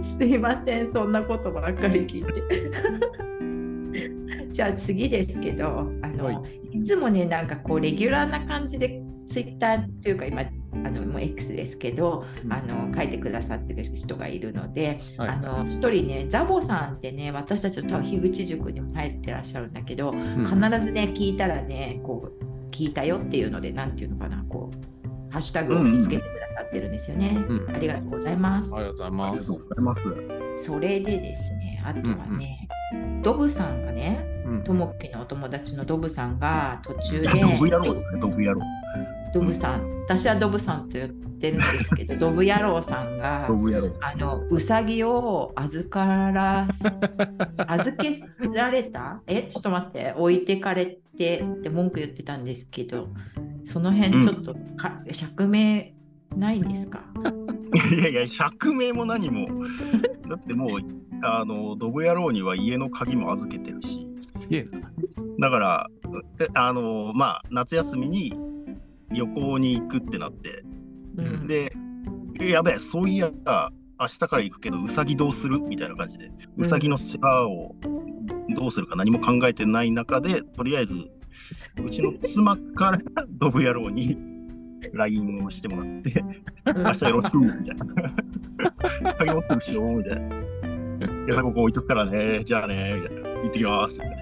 [0.00, 2.42] すいません、そんなことばっかり聞いて。
[4.52, 10.42] じゃあ次ですけど、あの、、はいつもね、なんかこう、レギュラーな感じで、ツイッターというか、今、
[10.84, 20.58] あのもう X ですけど、うんあの書いてくださってる人がいるので、はいあの一人ね、ザボさんってね、私たちの多分樋口塾にも入ってらっしゃるんだけど、うん必ず
[20.92, 27.44] ね、聞いたらね、こう、聞いたよっていうので、なんていうのかな、こう、ハッシュタグをつけてくださってるんですよね。
[27.48, 28.70] うんありがとうございます。
[28.74, 29.68] ありがとうございあますりがとう。
[29.68, 29.94] ございま
[30.56, 30.64] す。
[30.64, 32.68] それでですね、あとはね、
[33.22, 38.60] ドブさんがね、うんともきのお友達のドブさんが途中で、 ドブ野郎ですね、ドブ野郎。
[39.34, 43.90] ドブさん、私はドブさんと言ってるんですけど、ドブ野郎さんが、 ドブ野郎。
[44.00, 46.68] あのうさぎを預から
[47.68, 48.12] 預け
[48.54, 49.20] られた？
[49.26, 50.86] えちょっと待って置いてかれ
[51.18, 53.08] てって文句言ってたんですけど
[53.64, 55.84] その辺ちょっとか、釈明
[56.36, 57.02] ないんですか？
[57.94, 59.46] いやいや、釈明も何も。
[60.28, 60.70] だってもう、
[61.22, 64.06] あの、ドブ野郎には家の鍵も預けてるし。
[65.38, 65.86] だから、
[66.40, 68.32] えあの、まあ、夏休みに
[69.10, 70.62] 旅行に行くってなって、
[71.16, 71.72] うんで、
[72.40, 73.30] えやべえ、そういや、
[73.98, 77.74] 明日から行くけど、うさぎどうするみたいな感じで、うさぎの世話を
[78.54, 80.94] どうするか何も考えてない中で、とりあえず、
[81.84, 84.18] うちの妻からドブ野郎に
[84.94, 86.24] LINE をしてもらって、
[86.66, 89.14] 明日よろしくみたいな。
[89.18, 90.36] 鍵持ってしょみたいな。
[90.36, 93.28] いや、ここ置いとくからね、じゃあね、みたいな。
[93.40, 94.00] 行ってきます。
[94.00, 94.16] みた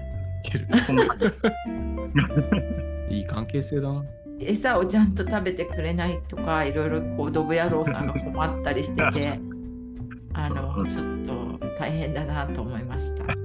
[3.11, 3.11] い。
[3.17, 4.03] いい関係性だな。
[4.39, 9.39] 餌をちゃんと食べてくれないとかいろいろこうドブ野郎さんが困ったりしてて
[10.33, 13.25] あのちょっと大変だなと思いました。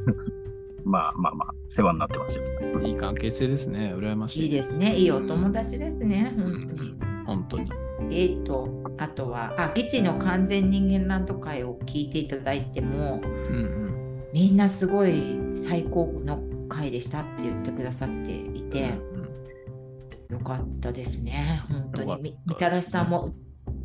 [0.85, 2.45] まあまあまあ、世話になってますよ。
[2.83, 3.95] いい関係性ですね。
[3.95, 4.43] 羨ましい。
[4.45, 6.95] いいですねいいお友達ですね本当に。
[7.27, 7.71] 本当に。
[8.11, 13.91] えー、とあとはあギチの完全人間ランド会を聞いていただいてもうんうん。
[14.33, 18.95] みんなすごい最高の会でしたって言ってくださっていて、
[20.31, 21.63] よかったですね。
[21.69, 22.23] 本当に。
[22.23, 23.35] みみたらしさんも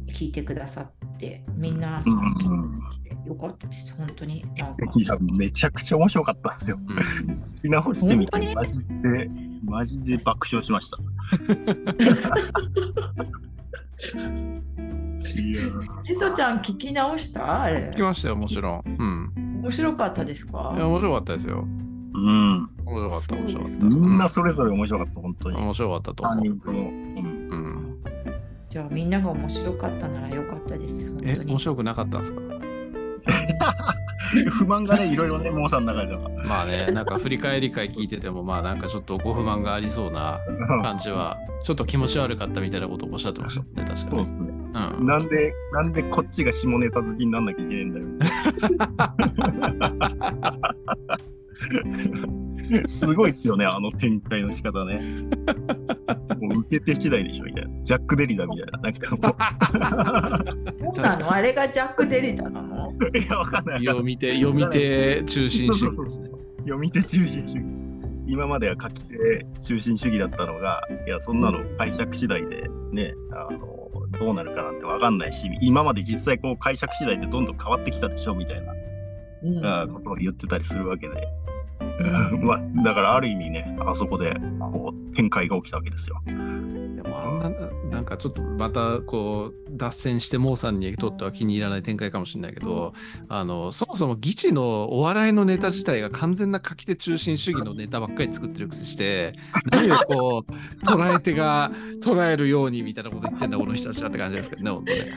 [0.08, 2.22] 聞いてくださってみんなうんうん
[3.28, 3.92] よかったです。
[3.98, 4.40] 本当に。
[4.40, 4.44] い
[5.06, 6.78] や、めちゃくちゃ面白かったんですよ。
[6.88, 6.98] うん。
[7.58, 9.30] 聞き直してみてマジで、
[9.64, 10.98] マジで爆笑しました。
[15.42, 15.62] いや
[16.08, 17.64] みそちゃん聞き直した？
[17.64, 17.90] あれ。
[17.94, 18.84] 聞きましたよ、もちろん。
[18.86, 19.34] うん。
[19.64, 21.68] 面白かったですいや、か面白かったですよ。
[22.16, 22.70] うん。
[22.86, 23.78] 面白かった、面白かった。
[23.86, 25.58] みんなうそれぞれ面白かった、本当に。
[25.58, 26.44] 面白かったと3思う。
[26.44, 26.80] 人とも。
[26.80, 27.98] うんうん。
[28.70, 32.42] じゃあみんなが面白かったならよかったです本え、当に面白くなかったんですか？
[34.52, 36.30] 不満がね、いろいろね、モーさんの中では。
[36.48, 40.40] まあね、なんか振り返り会聞いてても、まあなんかちょっとご不満がありそうな
[40.82, 44.06] 感じは、ちょっと気持ち悪かったみたいなことをおっしゃってましたもんね、確かに。
[44.10, 44.50] そうですね。
[45.00, 45.06] うん。
[45.06, 48.06] なんで、なんでこっちが下ネタ好きになんなきゃいけないんだよ。
[52.88, 55.00] すごいっすよね、あの展開の仕方ね。
[56.42, 57.84] もう受け手次第でしょ、みたいな。
[57.84, 58.80] ジャック・デリダみたいな。
[58.80, 59.22] なんかも
[60.96, 61.32] そうなの？
[61.32, 62.94] あれがジャック・デリタなの？
[63.14, 63.86] う、いや、わかんない。
[63.86, 66.30] 読み手、読み手中心主義ですね。
[66.60, 67.66] 読み手中心主義。
[68.28, 73.60] 今までは書き手中心主義だったのが、いや、そんなの解釈次第でね、あの、
[74.20, 78.74] どうなるかなんてわかんないし、今まで実際こう解釈次第でどんどん変わってきたでしょ、みたいな。
[79.46, 81.28] うんあことを言ってたりするわけで、
[82.42, 86.22] まあ、だからある意味ね、あそこでこう展開が起きたわけですよ。
[86.26, 92.94] でもあんな、なんかちょっとまたこう、脱線してモーさんにとっては気に入らない展開かもしれないけど、
[93.28, 99.34] あの、そもそも議事のお笑いのネタ自体が完全な書き手中心主義のネタばっかり作ってるくせして、
[99.72, 105.12] 何をこう、捉え手が捉えるようにみたいなこと言ってんだ、この人たちはって感じですけどね、本当ね。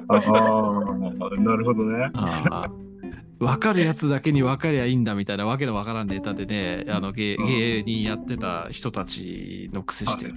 [0.08, 2.10] ああ、なるほどね。
[2.14, 2.87] ああ
[3.38, 7.46] 分かるやつだけに分かりゃいいんだみたいなわけのわからんネタでね、あの芸うん。
[7.46, 10.34] 芸人やってた人たちの癖してる。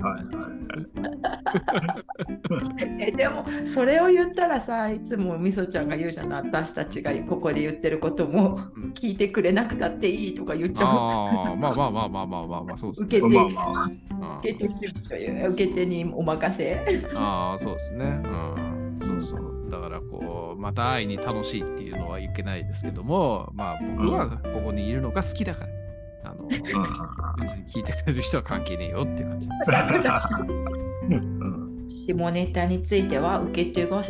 [2.99, 8.91] えでもそれを言ったらさいつもみそちゃんが言うじゃない私たちがここで言ってることもうん。
[8.91, 13.07] 聞いてくれなくたっていいとか言っちゃうああ、まあまあまあまあまあまあまあ、そうですね。
[13.07, 14.39] 受け手まあまあ、うん。
[14.39, 17.07] 受け手主義という受け手にお任せ。
[17.15, 18.21] ああ、そうですね。
[18.25, 18.99] うん。
[19.01, 19.50] そうそう。
[19.71, 25.65] だから、こう、また会いに楽しいっていうのはいけないですけども、まあ、僕はここにいるのが好きだか
[26.23, 26.67] ら、あの、別に
[27.67, 29.61] 聞いてくれる人は関係ねえよっていう感じです。
[31.09, 31.41] うん
[31.87, 34.01] 下ネタについては受け手が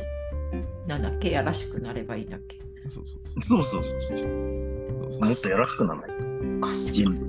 [0.86, 3.04] なんだっけやらしくなればいいんだっけそう
[3.42, 4.18] そうそうそうそうそう。
[4.18, 6.12] そうそうもっとやらしくならない。
[6.58, 7.06] おかしい。
[7.06, 7.26] 勝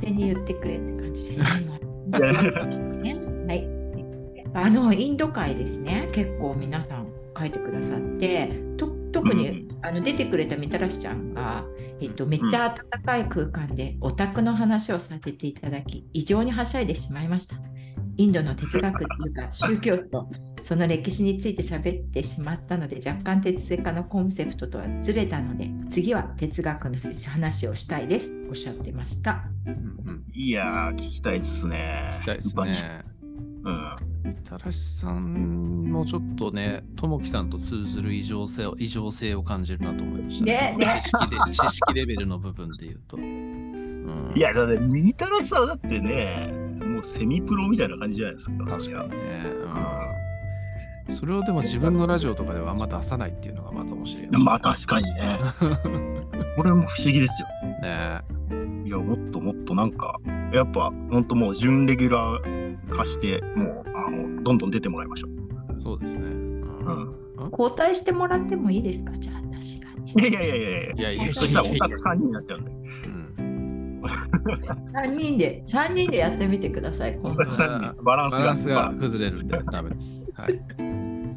[0.00, 1.44] 手に言ってくれって感じですね。
[2.12, 4.05] はい、すいません
[4.56, 11.64] あのインド会ですね結構皆さん書いてくださってと特に、うんあの出てくれたみたらしちゃんが、
[12.00, 17.56] えっと、めっちゃ暖かい空間でオタクの話をさせていただき異常にはしゃいでしまいました。
[18.16, 20.28] インドの哲学というか 宗教と
[20.62, 26.96] その歴史について喋ってしまったので若干哲学家のコンセプトとはずれたので次は哲学の
[27.28, 29.44] 話をしたいですおっしゃってました。
[29.66, 30.24] うんうん。
[30.34, 32.00] いやー、聞きたいっすね。
[32.18, 33.15] 聞きたいですね。
[33.66, 34.34] うん。
[34.44, 43.16] たらしさんもちょっとね、ともきさんと通ずる異常性を異常性を感じるなと思いましたねね知識で 知識レベルの部分で言うと。
[43.16, 43.66] うん
[44.34, 46.52] いや、だって、ミニタロさんだってね、
[46.84, 48.66] もうセミプロみたいな感じじゃないですか。
[48.66, 49.16] 確かにね。
[51.08, 54.38] うん、それをでも自分のラジオとかではあんま出さないっていうのがまた面白い、ね。
[54.38, 55.38] まあ確かにね。
[56.56, 57.48] これも不思議ですよ。
[57.82, 58.35] ね
[58.86, 60.20] いや、もっともっとなんか、
[60.52, 65.80] やっぱ本当もう準レギュラー化して、もうあのどんどん出てもらいましょう。
[65.80, 66.26] そうですね。
[66.26, 69.12] うん、交代してもらってもいいですか？
[69.18, 69.58] じゃあ、確か
[70.14, 70.28] に。
[70.28, 71.24] いやいやいやいやいや。
[71.24, 72.70] いや、そしたらオタク3人になっちゃうんで。
[74.94, 77.42] 3人で、3人でやってみてください、今度。
[78.04, 80.28] バランスがスが崩れるんでダメです。
[80.34, 80.60] はい、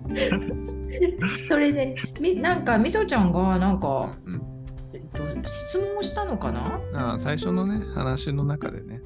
[1.47, 4.45] それで、みなんか、みそちゃんが、なんか、うん、えっと、
[5.45, 6.79] 質問をしたのかな？
[6.93, 9.01] あ最初のね、話の中でね。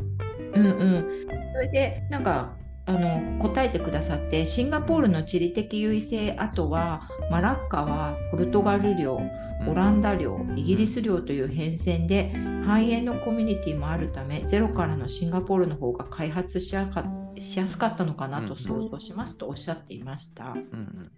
[0.55, 1.27] うんうん。
[1.53, 9.21] それで、なんか、あの答えてくださってシンガポールの地理的優位性あとはマラッカはポルトガル領
[9.65, 12.33] オランダ領イギリス領という変遷で
[12.65, 20.47] 繁栄のコミュニティもあるためゼロからのシンガポールの方が開発しやすかったのかなと想像しますとおっしゃっていました。
[20.49, 21.11] うんうん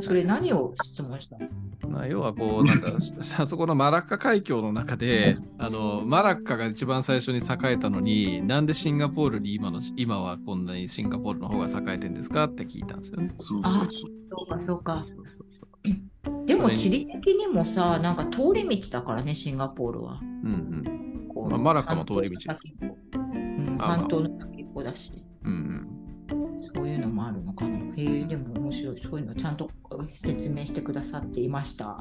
[0.00, 1.48] それ何を質問したの、
[1.88, 2.92] まあ、要はこう、なんか、
[3.38, 13.34] あそこのマラッカ海峡の中で、あの、マラッカが一番最初に栄えたのに、なんでシンガポールに今の、今はこんなにシンガポールの方が栄えてるんですかって聞いたんですよね。
[13.38, 13.88] そうそう
[14.20, 15.04] そうか、そうか。
[16.46, 20.20] でも地理的にもさ、なんか通り道だからね、シンガポールは。
[20.22, 20.54] うんう
[21.46, 21.50] ん。
[21.50, 22.62] まあ、マラッカも通り道です。
[23.12, 25.12] うん、半島の先っぽだし。
[25.44, 25.95] うんうん。
[26.86, 27.78] そういうのもあるのかな。
[27.96, 29.00] へえ、でも面白い。
[29.02, 29.68] そういうのちゃんと
[30.14, 31.98] 説明してくださっていました。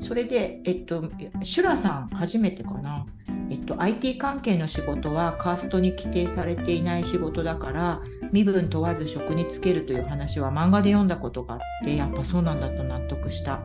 [0.00, 1.04] それで、えっと、
[1.44, 3.06] シュラさん、初めてかな。
[3.48, 8.00] えっと、IT 関係の仕事はカーストに規定されていない仕事だから
[8.32, 13.60] 身分問わず職に就けるという話は漫画で読んだことがあってやっぱそうなんだと納得した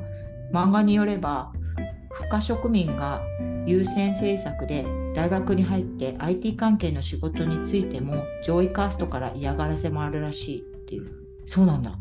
[0.52, 1.54] 漫画によれば
[2.12, 3.22] 不可職民が
[3.70, 11.12] 優先政策で大学に入って IT 関係の仕事についても上位カーストから嫌がらせもあるらしいっていう。
[11.46, 11.96] そうなんだ。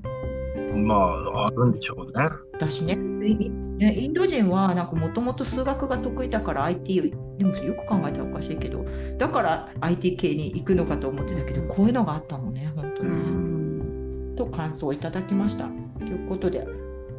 [0.75, 2.29] まああるんでしょうね。
[2.59, 2.95] だしね。
[2.95, 8.85] インド人はなんかもともと数学が得意だから IT でもよく考えたらおかしいけど
[9.19, 15.69] だから IT 系に行くのかと思ってたけどこういうのがあったのね本当に、と感想をいただきました。
[15.99, 16.67] ということで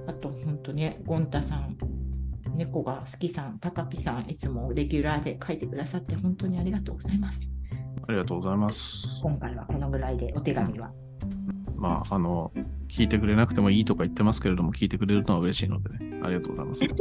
[0.07, 1.77] あと本当ねゴンタさん
[2.55, 7.49] 猫が好きさん、たかぴさん、いつもレギュラーで書いてくださって本当にありがとうございます。
[8.07, 9.07] ありがとうございます。
[9.21, 10.91] 今回はこのぐらいでお手紙は。
[11.75, 12.51] まあ、あの、
[12.89, 16.83] 聞いてくれなくてもいいとか言ってますけれども、聞いてくれるのは嬉しいのでね、ありがとうございます。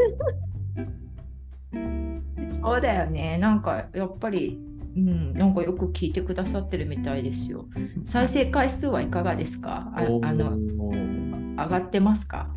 [2.50, 3.38] そうだよね。
[3.38, 4.58] なんか、やっぱり、
[4.96, 7.66] うん、なんかよく聞いてくださってるみたいですよ。
[8.06, 9.92] 再生回数はいかがですか？
[9.94, 12.50] ああの上がってますか？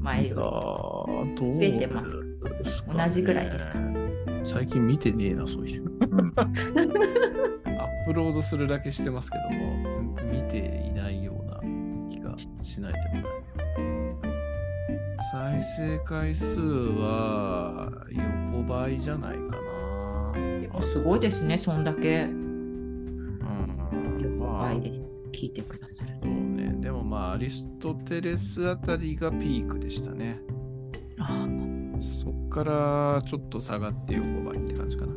[0.00, 1.36] 前より。
[1.38, 3.78] 増えてますか同じぐらいですか
[4.44, 5.84] 最近見てねえな、そういう。
[6.36, 11.60] アップロードするだけしてますけども、見ていないような
[12.08, 13.24] 気がしないでもない。
[15.30, 17.92] 再生回数は
[18.52, 20.82] 横ばいじゃないかな。
[20.82, 22.22] すごいですね、そんだけ。
[22.22, 23.76] うん。
[24.22, 24.92] 横ばいで
[25.32, 26.47] 聞いてくださる。
[27.08, 30.40] まあ、アリストテレスあたりがピークでしたね。
[31.18, 31.46] あ
[32.00, 35.12] そっからちょっと下がって横ばいって感じかな。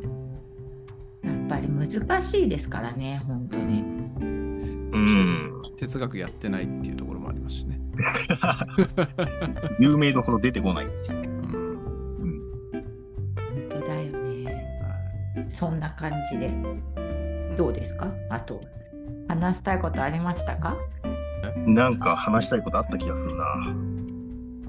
[1.22, 3.82] やっぱり難しいですからね、本当に。
[3.82, 3.84] う
[4.24, 5.62] ん。
[5.76, 7.78] 哲学やってないっていうところもありますしね。
[9.78, 10.86] 有名どころ出てこない。
[10.86, 11.78] うん。
[12.70, 12.82] 本
[13.68, 15.46] 当だよね。
[15.48, 16.50] そんな感じで。
[17.56, 18.10] どうですか？
[18.30, 18.60] あと、
[19.28, 20.76] 話したいことありましたか？
[21.66, 23.44] なんか話したいことあった気がするな。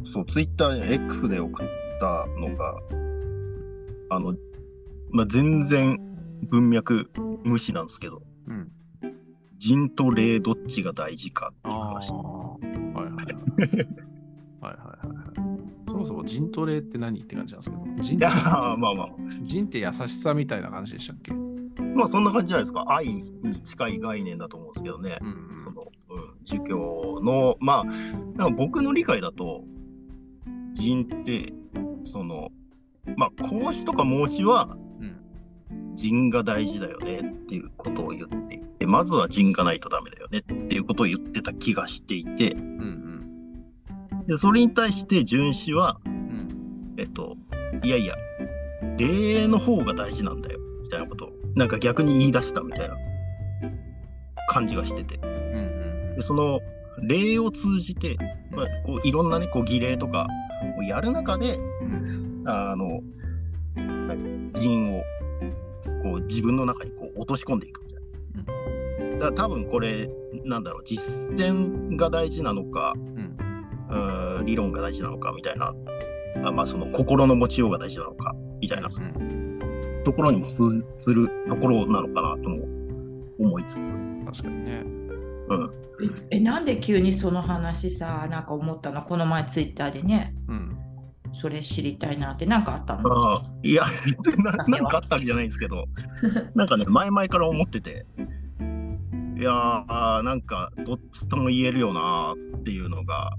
[0.05, 1.67] そう、ツイッターに X で送っ
[1.99, 2.79] たのが、
[4.09, 4.35] あの、
[5.11, 5.99] まあ、全然
[6.49, 7.09] 文脈
[7.43, 8.71] 無視なんですけど、うん、
[9.57, 12.11] 人と霊どっちが大事かっていう話。
[12.11, 12.59] は
[12.95, 13.25] いはいはい。
[14.61, 15.87] はいはいはい。
[15.87, 19.09] そもそも人と霊って何って感じなんですけど、人ってまあまあ。
[19.43, 21.33] 人って優しさみたいな感じでしたっけ？
[21.33, 22.85] まあそんな感じじゃないですか。
[22.87, 25.19] 愛に近い概念だと思うんですけどね。
[25.21, 27.83] うん、その、うん、儒教の、まあ、
[28.37, 29.63] なんか僕の理解だと、
[30.75, 31.53] 人って、
[32.05, 32.49] その、
[33.17, 34.77] まあ、孔子とか孟子は、
[35.95, 43.23] 人が大事だよねっていうことを言っていて、まずは人がないとダメだよねっていうことを言ってた気がしていて、うん
[44.11, 47.37] うん、でそれに対して荀子は、うん、えっと、
[47.83, 48.15] いやいや、
[48.97, 52.95] 礼の方が大事なんだよみたいなことをなんか逆に言い出したみたいな
[54.49, 55.19] 感じがしてて、
[56.15, 56.59] でその
[57.01, 58.17] 礼を通じて、
[58.51, 60.27] まあ、こういろんなねこう儀礼とか
[60.77, 63.01] をやる中で、うん、あの
[64.55, 65.03] 人を
[66.03, 68.03] こう自分の中にこう落とし込んでいくみたい
[69.19, 69.19] な。
[69.19, 70.09] だ多分これ、
[70.43, 71.01] なんだろう、実
[71.35, 73.37] 践が大事なのか、うん。
[74.39, 75.73] うん、理論が大事なのかみたいな、
[76.43, 78.89] あまあ、その心の持ちようが大事なのかみたいな。
[78.89, 79.59] うん。
[80.03, 82.65] ところにも通ずるところなのかなとも
[83.39, 83.93] 思いつつ、
[84.25, 85.02] 確かにね。
[85.49, 85.71] うん、
[86.31, 89.03] えなんで急にその話さなんか思ったの？
[89.03, 90.33] この前ツイッターでね。
[90.47, 90.77] うん。
[91.41, 92.45] それ知りたいなって。
[92.45, 93.11] なんかあったの？
[93.11, 93.85] ああいや
[94.37, 95.85] な、なんかあったわけじゃないんですけど、
[96.55, 98.05] なんかね、前々から思ってて、
[99.35, 103.31] いやー、なんか、どっちとも言えるよなーっていうのが、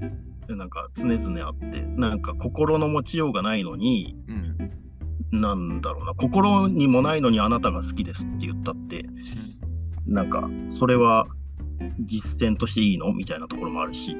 [0.48, 4.16] なんか常々あって、なんか心の持ちようがないのに、
[5.32, 5.40] うん。
[5.40, 9.06] なんだろうな、心にもないのにあなたが好きですって言ったって、
[10.06, 11.26] なんか、それは
[12.00, 13.12] 実践としていいの？
[13.14, 14.16] みたいなところもあるし、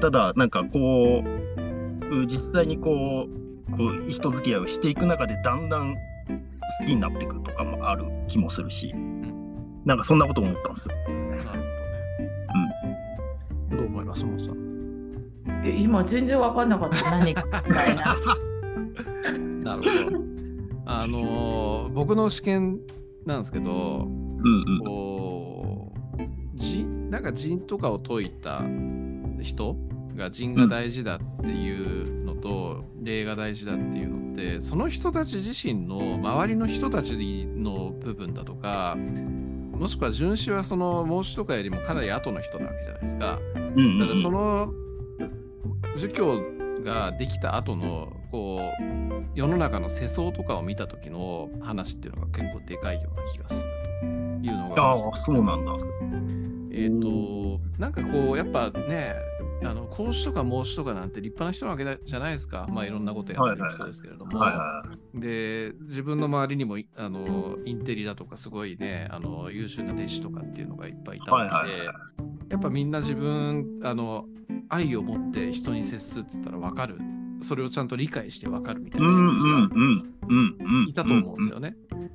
[0.00, 8.92] ただ、なんかこう、実際にこう、こう人付き合いをしていく中で、だんだん好きになっていくとかもある気もするし、
[9.84, 10.94] なんかそんなこと思ったんですよ。
[10.96, 11.66] なるほどね。
[13.70, 13.76] うん。
[13.78, 14.56] どう思います、もさん？
[15.64, 18.16] え今全然分かんなかった何かみたいな
[19.64, 20.18] なるほど。
[20.86, 22.78] あのー僕の試験
[23.26, 24.78] なんですけど、うんうん。
[24.84, 25.49] こう、
[26.60, 28.62] じなんか人とかを解いた
[29.40, 29.76] 人
[30.16, 38.96] が人が大事だっていうのと、霊が大事だっていうのって、その人たち自身の周りの人たちの部分だとか、
[39.72, 43.38] もしくは純子はその孟子とかよりもかなり後の人なわけじゃないですか。
[43.54, 44.72] うんうんだからそうんの
[45.96, 46.42] 儒教
[46.84, 48.80] ができた後のこう
[49.34, 55.72] 世の中の世相とかを見た時の話っていうのが結構でかいような気がするというのがああ、そうなんだ。
[56.72, 59.14] えっ、となんかこうやっぱね
[59.62, 64.40] あの孔子とか孟子とかなんて立派な人なわけだじゃないですかまあいろんなことやってる人ですけれども、
[65.14, 71.92] で自分の周りにもいあのインテリだとかすごいねあの優秀な弟子とかっていうのがいっぱいいたわけで、や
[72.56, 74.24] っぱみんな自分あの
[74.68, 76.98] 愛を持って人に接するっつったら分かる
[77.42, 80.88] それをちゃんと理解して分かるみたいなん人が。
[80.88, 81.74] いたと思うんですよね。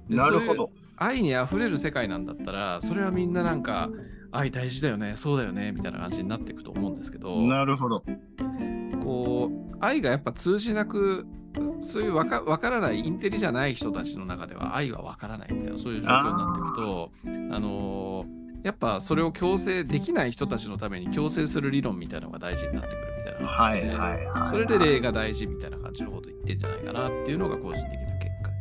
[0.09, 0.55] でなるほ。
[0.55, 0.71] ど。
[0.97, 3.89] 愛にあふれる世界なんだったらそれはみんななんか
[4.37, 8.03] 愛大事だよねそうだよねみたいな感じになっていくと思うんですけどなるほど。
[9.03, 11.25] こう愛がやっぱ通じなく
[11.81, 17.11] そういうわかわからないインテリじゃない人たちの中では愛はわからないみたいなそういう状況になっていくと
[17.55, 24.49] あのーやっぱそれを強制できない人たちのために強制する理論みたいなのが大事になってくるみたいな話で、はいはいはい。
[24.49, 28.51] それで礼が大事みたいな感じのこと言ってんじゃないかなっていうのが個人的な結果。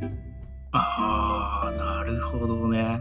[0.73, 3.01] ああ、なるほどね。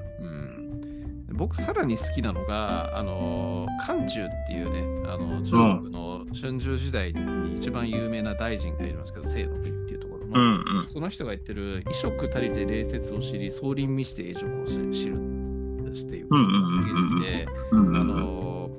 [1.33, 10.55] うん、僕さらに好きなのが、あの漢中っていうね、あの中国の春秋時代に一番有名な大臣がいるんですけど、清の国っていうところの、うんう
[10.87, 10.87] ん。
[10.89, 16.27] その人が言ってる、衣食足りて礼節を知り、総輪見して永辱を知るっていう。
[16.27, 18.69] ことがすげえ好きで、あの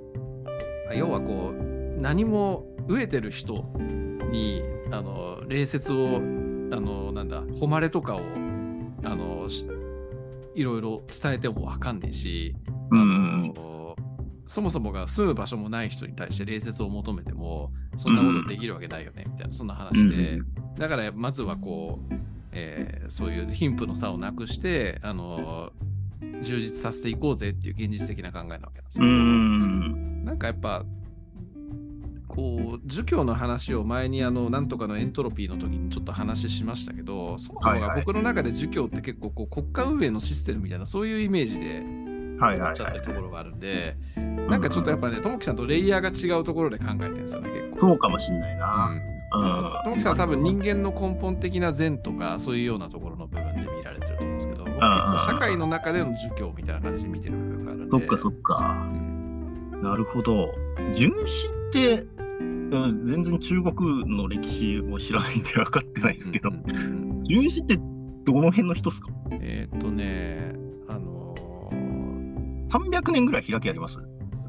[0.94, 3.64] 要はこう、何も飢えてる人
[4.30, 6.20] に、あの礼節を、あ
[6.80, 8.20] のなんだ、誉れとかを、
[9.04, 9.66] あのし
[10.54, 12.54] いろいろ伝えてもわかんねえし、
[12.90, 13.54] うん。
[14.46, 20.38] そもそもが住む場所もない人に対して礼節を求めてもそんなことできるわけないよねみたいなそんな話で、
[20.78, 22.14] だからまずはこう、
[22.52, 25.72] えーそういう貧富の差をなくしてあの
[26.42, 30.24] 充実させていこうぜっていう現実的な考えなわけなんですうけど、ん。
[30.24, 30.84] なんかやっぱ
[32.34, 42.04] こう儒教の話を前にあのなんとかのエントロピーの時にちょっと話しましたけどそもそもが僕の中で儒教って結構こう国家運営のシステムみたいなそういうイメージで
[42.38, 42.92] はい思っちゃっ。
[42.92, 47.80] てるところがあるんで、なんかちょっとやっぱね、ともきさんとレイヤーが違うところで考えてるんですよね、結構。
[47.80, 48.90] そうかもしんないな。
[49.84, 57.98] ともきさんは多分人間の根本的な善とかそういうようなところの部分で見られてると思うんですけど、僕結構社会の中での儒教みたいな感じで見てる部分があるんで。
[57.98, 58.88] そっかそっか。
[58.92, 59.14] うん
[59.82, 60.50] なるほど。
[60.94, 62.23] 純子って、うん
[63.04, 67.76] 全然中国の歴史を知らないんで分かってないですけどう、んうんうんって
[68.26, 69.08] どの辺の人ですか？
[69.32, 70.54] えーっとね、
[70.88, 73.98] あのー ?300 年ぐらい開きあります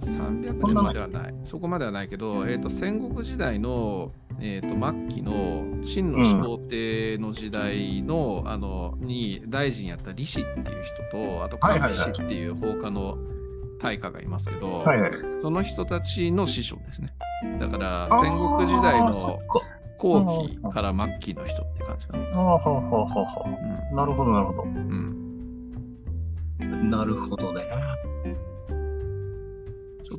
[0.01, 1.34] ？300年まではない。
[1.43, 11.97] そこまではないけど、えー、と戦国時代の、えー、と末期の秦の始皇帝の時代の,、あのに大臣やった李氏っていう人と、あとはいはいはい。
[11.97, 13.17] 韓氏っていう放火の
[13.86, 15.11] 大家がいますけど、はいはい。
[15.43, 17.13] その人たちの師匠ですね。
[17.59, 19.39] だから戦国時代の
[19.97, 22.23] 後期から末期の人って感じかな。
[22.29, 23.45] ああ、はあはあはあは
[23.91, 23.95] あ。
[23.95, 24.65] なるほど、なるほど。
[26.65, 27.63] なるほどね。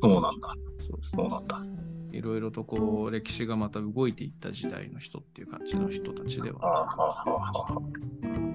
[0.01, 0.53] そうなんだ。
[0.79, 1.61] そうそうなんだ。
[2.13, 7.81] いろいろとこう歴史がまた動いていった時代の人っていう感じの人たちではああ、はあはあは
[8.43, 8.46] あ。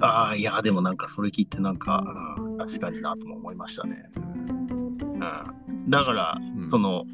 [0.00, 4.04] ああ、いや、でもなんかそれ聞いてなんか、うん確かになとも思いましたね。
[4.16, 6.70] うん、だから、うん。
[6.70, 7.04] その、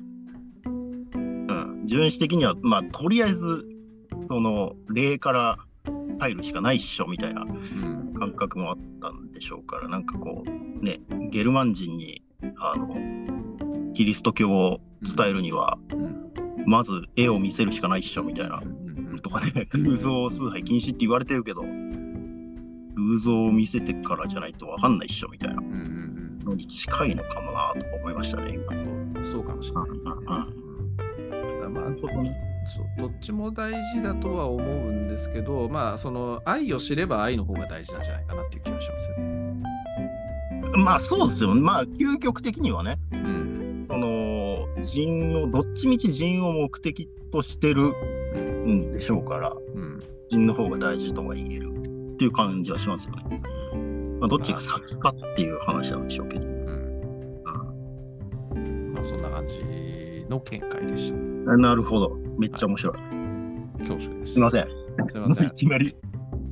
[0.64, 0.68] う
[1.52, 3.66] ん、純子的には、まあ、とりあえず、
[4.28, 5.58] その、例から
[6.18, 8.14] 入るしかないっしょみたいなうん。
[8.14, 12.22] 感覚もあったんでしょうから、なんかこう、ね、ゲルマン人に、
[12.58, 12.96] あの、
[13.94, 16.32] キリスト教を伝えるには、うん。
[16.66, 19.18] まず絵を見せるしかないっしょみたいなうん。
[19.20, 21.64] とかね、 偶像崇拝禁止って言われてるけど、
[22.96, 25.60] 偶像を見せてからじゃないとわかんないっしょみたいな
[26.44, 28.52] のに近いのかもなと思いましたね。
[28.54, 29.84] 今うんそうそうかもしれない。
[29.88, 32.36] うんうんうんまあほどね。
[32.66, 39.62] そうどっちも大事だとは思うんですけど、まあ、その愛を知れば愛の方が大事なんじゃないかなっていう気がしますよね。
[40.76, 41.60] まあそうですよね。
[41.60, 43.86] まあ究極的にはね、うん。
[43.88, 47.92] その人を、どっちみち人を目的としてる
[48.34, 48.88] うん。
[48.88, 50.02] んでしょうから、うん。
[50.28, 51.71] 人の方が大事とは言える
[52.22, 53.42] っていう感じはしますよね。
[54.20, 56.42] まあ、どっちが先かっていう話なんでしょうけど。
[56.44, 57.42] うん。
[58.94, 61.56] まあ、そんな感じの見解でした。
[61.56, 62.16] なるほど。
[62.38, 62.94] めっちゃ面白い。
[63.80, 64.34] 恐縮です。
[64.34, 64.64] すいません。
[64.64, 64.68] す
[65.16, 65.50] いません い。
[65.56, 65.96] きなり、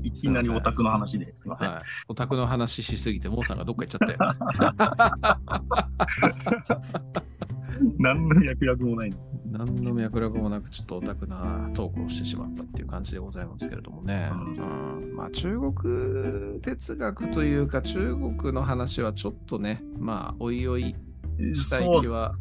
[0.03, 1.71] いきなりオタクの話ですいません。
[1.71, 4.18] はい、オタクの話しすぎて、モーさんがどっか行っちゃったよ。
[7.99, 9.16] 何の脈絡もないの。
[9.51, 14.31] 何の脈絡もなく、ちょっとオタクなトークをしてしまったっていう感じでございますけれどもね。
[14.33, 20.95] ううんまあ、中国哲学というか、中国の話はちょっとね、まあ、おいおい
[21.55, 22.41] したいそうっ気は、す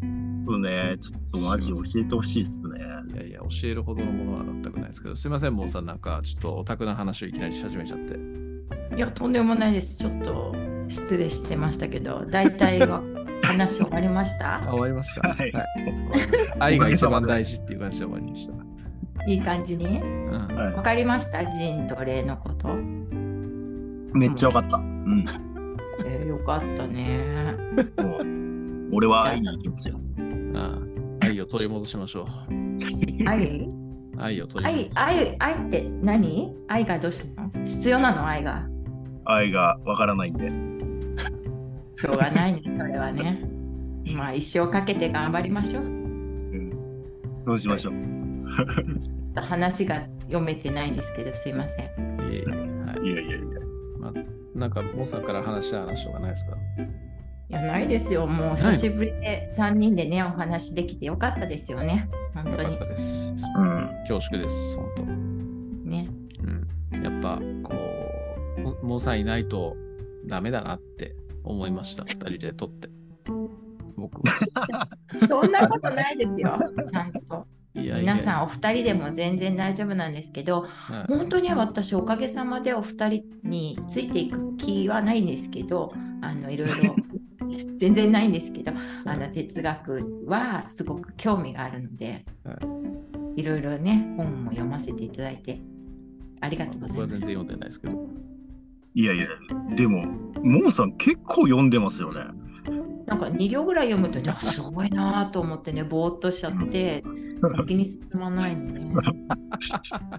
[0.60, 0.98] ね。
[1.00, 2.80] ちょっとマジ教えてほしいっすね。
[3.14, 8.40] いやいや、教えるほどのものは全くないですけど、すいません、モーさん、なんか、ちょっとオタクな話をいきなりし始めちゃって。
[8.96, 9.98] いや、とんでもないです。
[9.98, 10.56] ちょっと
[10.88, 13.02] 失礼してましたけど、大体は
[13.50, 14.72] 話終わりましあ、た？
[14.72, 15.28] 終わりました。
[15.28, 15.54] はい
[16.60, 18.54] 愛が一番大事っていう感じで終わりました。
[19.28, 19.86] いい感じに？
[20.00, 21.44] うんはわかりました？
[21.44, 22.70] 人と霊のこと。
[22.70, 22.72] い、
[24.18, 24.78] めっちゃよかった。
[24.78, 25.26] うん。
[26.06, 27.56] えーよかったね。
[28.92, 30.00] 俺は会いに行きますよ。
[30.56, 30.80] あ
[31.22, 32.26] あ愛を取り戻しましょう。
[33.28, 33.70] 愛？
[34.18, 35.36] 愛を取り戻愛し愛？
[35.40, 35.54] 愛？
[35.68, 36.56] って何？
[36.68, 37.52] 愛がどうしたの？
[37.66, 38.26] 必要なの？
[38.26, 38.66] 愛が。
[39.26, 40.50] 愛がわからないんで。
[42.00, 43.44] しょうがないね、それはね。
[44.06, 45.84] まあ一生かけて頑張りましょう。
[45.84, 46.72] うん。
[47.46, 49.40] どうしましょう。
[49.42, 51.86] 話が読めてないんですけど、すいません。
[51.86, 51.90] い
[52.32, 53.46] えいえはいいやいやいや。
[54.00, 54.14] まあ、
[54.58, 56.58] なんか、モーさんから話した話とかないですか？
[57.50, 58.28] いや、ないですよ。
[58.28, 62.10] もう久しぶりで3人でね、お話できてよかったですよね。
[62.34, 62.94] 本当によかった。
[62.94, 63.34] です。
[63.58, 63.90] うん。
[64.08, 65.04] 恐縮です、本当。
[65.90, 66.10] ね。
[66.94, 67.04] うん。
[67.04, 67.76] やっぱ、こ
[68.82, 69.76] う、モさんいないと
[70.28, 71.16] ダメだなって
[71.50, 72.90] 思いました、二人で撮って。
[73.96, 74.88] 僕は。
[75.28, 76.58] そんなことないですよ。
[76.92, 77.48] ちゃんと。
[77.76, 86.96] いやいや皆さんお二人でも全然大丈夫なんですけど、はい本当に私おかげさまでお二人についていく気はないんですけど、あのいろいろ
[87.78, 88.72] 全然ないんですけど、
[89.06, 92.58] あの哲学はすごく興味があるので、、は
[93.36, 95.62] いろいろね本も読ませていただいて
[96.42, 96.98] ありがとうございます。
[96.98, 98.29] 僕は全然読んでないですけど。
[98.96, 99.28] いやいや、
[99.76, 100.06] でも、
[100.44, 102.22] モーさん結構読んでますよね。
[103.06, 107.04] なんか2行ぐらい読むとね、あすごいなと思ってね、ぼーっとしちゃって、
[107.58, 108.92] 先に進まないのね。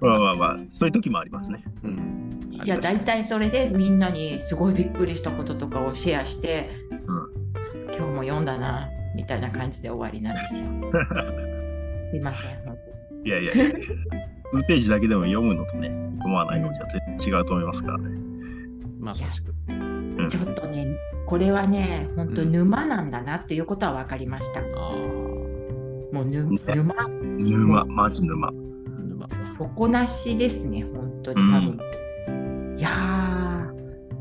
[0.01, 1.63] まあまあまあ、そういう時もありますね。
[1.85, 2.61] うん。
[2.65, 6.71] いや、大体それでみんなにすごいびっくりしたこととかをシェアして、
[7.07, 7.41] うん
[7.97, 10.69] 今日も読んだな、みたいな感じで終わりなんですよ。
[12.11, 12.57] すいません。
[12.65, 12.77] 本
[13.25, 13.65] いやいやいや、
[14.53, 18.20] 数ページだけでも読むのとね、読まないのじゃ全然違うと思いますからね。
[19.01, 19.55] まさしく。
[20.29, 20.87] ちょっとね、
[21.27, 24.61] これはね、本当沼なんだなっていうことは分かりました。
[24.61, 24.67] ああ。
[26.13, 28.51] もう沼、沼、マジ沼。
[28.51, 32.77] 沼底なしですね、本当に多分。
[32.79, 33.73] いや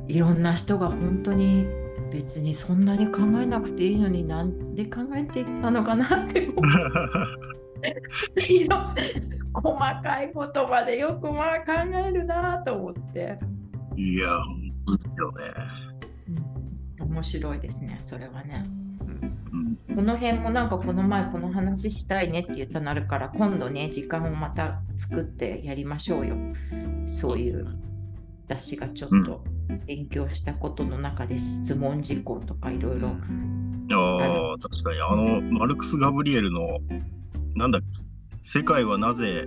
[0.07, 1.67] ー、いろんな人が本当に
[2.11, 6.63] 別にそんなに考えなくていいのになんで考えていったのかなって思う
[8.51, 8.77] いろ
[9.53, 11.73] 細かいことまでよくまあ考
[12.07, 13.39] えるなと思って、
[13.95, 14.29] いや、
[14.97, 15.43] ですよね。
[16.99, 18.63] うん、面白いですね、それはね。
[19.01, 26.35] うんうん、その辺もなんかこの前この話したいねって言ったなるから今度ね時間をまた作ってやりましょうよ。
[27.07, 27.67] そういう
[28.47, 29.43] 私がちょっと
[29.85, 33.09] 勉強したことの中で質問事項とかいろいろ。
[33.09, 36.79] いやー確かに、あの、マルクス・ガブリエルの、
[37.55, 37.87] なんだっけ、
[38.41, 39.45] 世界はなぜ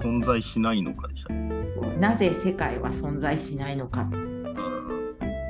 [0.00, 1.50] 存在しないのかでしたね。
[1.98, 4.08] なぜ世界は存在しないのか。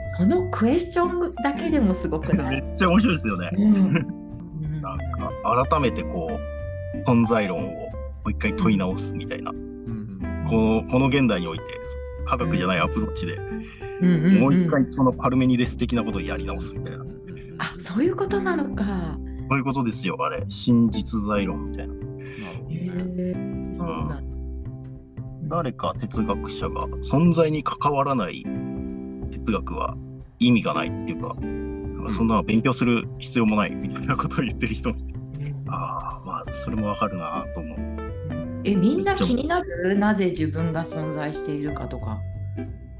[0.00, 3.50] うんそのクエスチョンだけでもすごくなめい、っちゃ面白いですよね。
[3.54, 3.92] うんうん
[4.80, 7.92] なんか、改めてこう、存在論をも
[8.26, 9.50] う一回問い直すみたいな。
[9.50, 11.64] うんこのこの現代において
[12.26, 13.38] 科学じゃないアプローチで
[14.00, 17.04] うんもう一回そのパルメニデス的なことをやり直すみたいな。
[17.58, 19.18] あそういうことなのか。
[19.48, 20.44] そういうことですよ、あれ。
[20.48, 21.94] 真実在論みたいな。
[21.94, 22.00] へね。
[23.18, 23.34] え
[25.44, 28.44] 誰か哲学者が存在に関わらない
[29.50, 29.96] 哲学は
[30.38, 35.14] 意味がないっていうか、なんかそんな勉強する必要もないみたいなことを言ってる人もいて、
[35.68, 37.78] ああ、まあ、それもわかるなと思う。
[38.64, 39.94] えみんな気になる？
[39.98, 42.18] なぜ自分が存在しているかとか。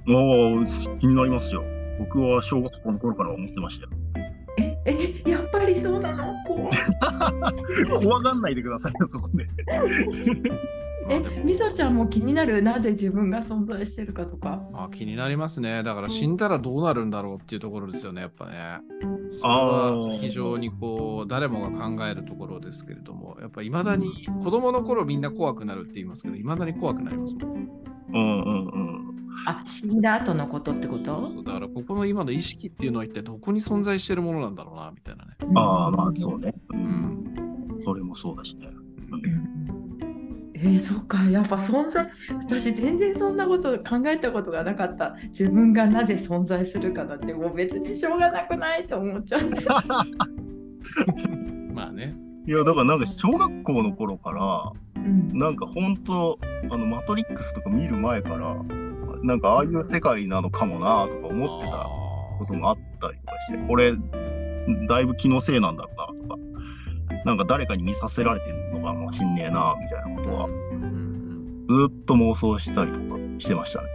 [0.08, 1.62] おー気になりますよ。
[1.98, 3.90] 僕は小学校の頃から思ってましたよ。
[4.56, 6.30] ええやっぱりそうなの？
[8.00, 9.46] 怖がんないでくださいよ、そこで。
[11.10, 14.62] えみそちゃんも気になるなぜ自分が存在してるかとか。
[14.72, 15.82] まあ、気になりますね。
[15.82, 18.52] だから死んだらどうなるんだろうっていうところですよね、やっぱね。
[19.30, 27.68] それあはー非常にこう、誰もが考えるところですけれども、やっぱいまだに子供の頃みんな怖くなるって言いますけど、いまだに怖くなりますもん。
[28.12, 29.20] うんうんうん。
[29.46, 31.26] あ死んだ後のことってこと？
[31.26, 35.36] そうそうだからここの今の意識っていうのは一体どこに存在してるものなんだろうな、みたいなね。
[35.54, 36.52] ああ、まあそうね。
[36.72, 36.76] う。
[36.76, 37.80] うんん。
[37.84, 38.68] それもそうだしね。
[39.12, 39.59] うん
[40.62, 49.64] えー、そっかやっぱ存在私全然そんなこと考えたことがなかった自分がなぜ存在するかだってもう別にしょうがなくないと思っちゃって。
[51.72, 52.14] まあね。
[52.46, 56.38] いや、だからなんか小学校の頃から、うんなんか本当
[56.70, 58.54] あの、マトリックスとか見る前から、
[59.22, 61.88] なんかああいう世界なのかもなとか思ってた
[62.38, 63.94] こともあったりとかして、これ、
[64.88, 66.36] だいぶ気のせいなんだろうなとか、
[67.24, 71.10] なんか誰かに見させられてるのかもしんねえなみたいなことは、うんうん
[71.70, 73.88] ずっと妄想したりとかしてましたね。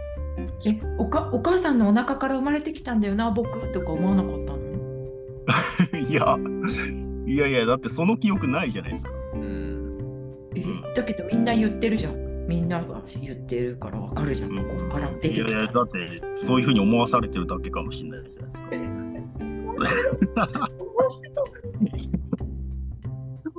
[0.66, 5.98] えおかお母さんのお腹から生まれてきたんだよな僕とか思わなかったの？
[6.08, 6.38] いや、
[7.26, 9.10] いやいや、だってその記憶ないじゃないですか。
[9.34, 9.40] うん。
[9.40, 10.48] うん。
[10.54, 10.64] え
[10.94, 12.46] だけどみんな言ってるじゃん。
[12.48, 14.56] みんなが言ってるからわかるじゃん。
[14.56, 15.48] ここから出てきた。
[15.48, 15.98] いやいや、だって
[16.34, 18.62] そういうふうに思わされてるだけかもしれないじゃないです
[20.54, 20.70] か。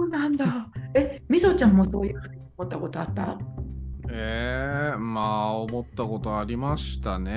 [0.09, 3.37] そうなんだえみそちゃんもそういうふうに思ったことあった？
[4.09, 7.33] えー、まあ思ったことありましたね。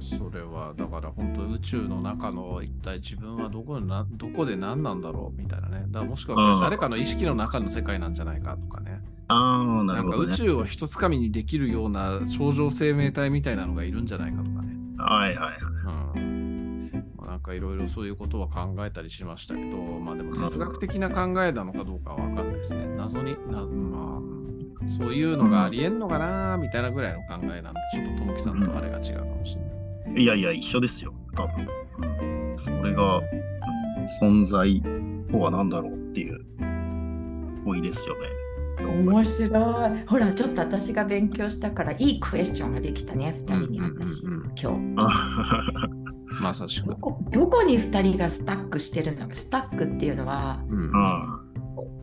[0.00, 5.84] それはだから本当宇宙の中の一体自分はどこでなどこで何なんだろうみたいなね。
[5.88, 9.00] だからもしくはうん誰かの意識の中の世界なんじゃないかとかね。
[9.28, 10.34] ああ、ななんかるほど、ね。
[10.34, 14.74] 宇宙を一つかみにできるような超常生命体みたいなのがいるんじゃないかとかね。
[14.98, 16.18] はいはいはい。
[16.18, 16.29] うんまあ、
[17.40, 22.84] なんかいろいろそういうことは考えたりしましたけど、まあでも哲学的な考えなのかどうかは分かんないですね。
[22.98, 24.20] 謎にな、ま
[24.84, 29.62] あ、そういうのがありえんのかなみたいなぐらいの考えなんで、ちょっとともきさんとあれが違うかもしれ
[30.12, 30.22] ない。
[30.22, 31.66] いやいや、一緒ですよ、多分。
[32.00, 33.50] うん、それが、うん
[34.20, 34.82] 存在
[35.30, 36.44] とは何だろうっていう
[37.64, 38.28] 問いですよね。
[38.80, 44.72] 面白いほらちょっと私が勉強したからいいクエスチョンができたね2人に私、うんうんうんうん今
[45.94, 45.99] 日
[46.40, 46.88] まさしく
[47.30, 47.46] ど。
[47.46, 51.40] こに2人がスタックしてるのかスタックっていうのはうんあ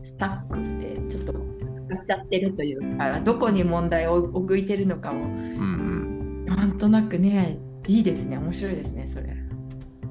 [0.04, 9.38] スタックってちょっと使っちゃってるというかどこに問題を置いてるのかもうんなんとなくねいいですね面白いですねそれ。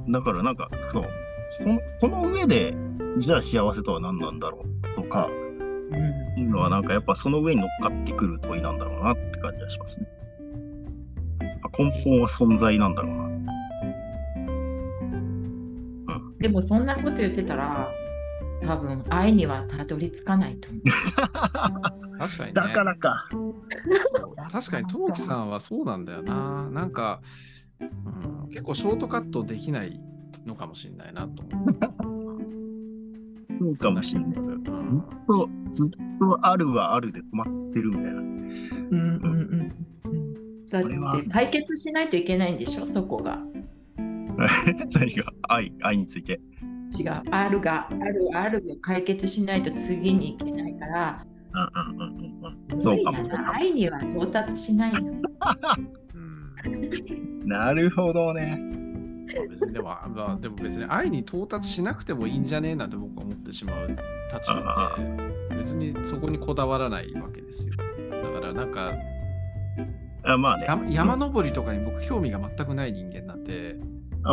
[0.10, 1.06] だからなんか、そう。
[1.50, 2.74] そのその上で、
[3.18, 4.66] じゃあ幸せとは何なんだろ
[4.98, 5.44] うとか、う
[5.96, 10.08] んいうのはなんかやっぱその上に乗っかってくる問いなんだろうなって感じがしますね。
[11.78, 13.27] 根本は存在なんだろうな。
[16.40, 17.90] でもそんなこと言ってたら
[18.62, 20.82] 多分愛にはたどり着かないと思う。
[22.20, 22.54] 確かにね。
[22.54, 23.30] だからか。
[24.52, 26.70] 確かに、ともきさんはそうなんだよな。
[26.72, 27.22] なんか、
[27.80, 30.00] うん、結構ショートカットできない
[30.46, 31.76] のかもしれないなと思う。
[33.60, 34.32] そうかもしれない。
[34.32, 34.62] ずっうん
[35.28, 38.10] と、ずっとあるはあるで止まってるみたいな。
[38.12, 39.34] うんうんうんう
[39.64, 39.74] ん
[40.70, 42.88] だって解決しないといけないんでしょ？
[42.88, 43.40] そこが。
[44.94, 45.34] 何が？
[45.50, 46.40] 愛、愛について。
[46.98, 47.22] 違う。
[47.32, 52.58] あるがあるあるが解決しないと次に行けないからうんうんうんうん。
[52.76, 53.04] 無そう。
[53.04, 53.18] かも。
[53.54, 54.94] 愛には到達しない
[57.46, 58.62] なるほどね。
[59.50, 64.96] 別にでも、まあ、でも別に愛に到達しなくてもいいんじゃねえなんて僕は思ってしまう立場
[65.50, 67.74] で、別にそこにこだわらないわけですよ。
[68.10, 68.94] だからなんか、
[70.24, 70.66] あまあね。
[70.68, 73.76] 山山登りとかに僕興味が全くない人間なんで、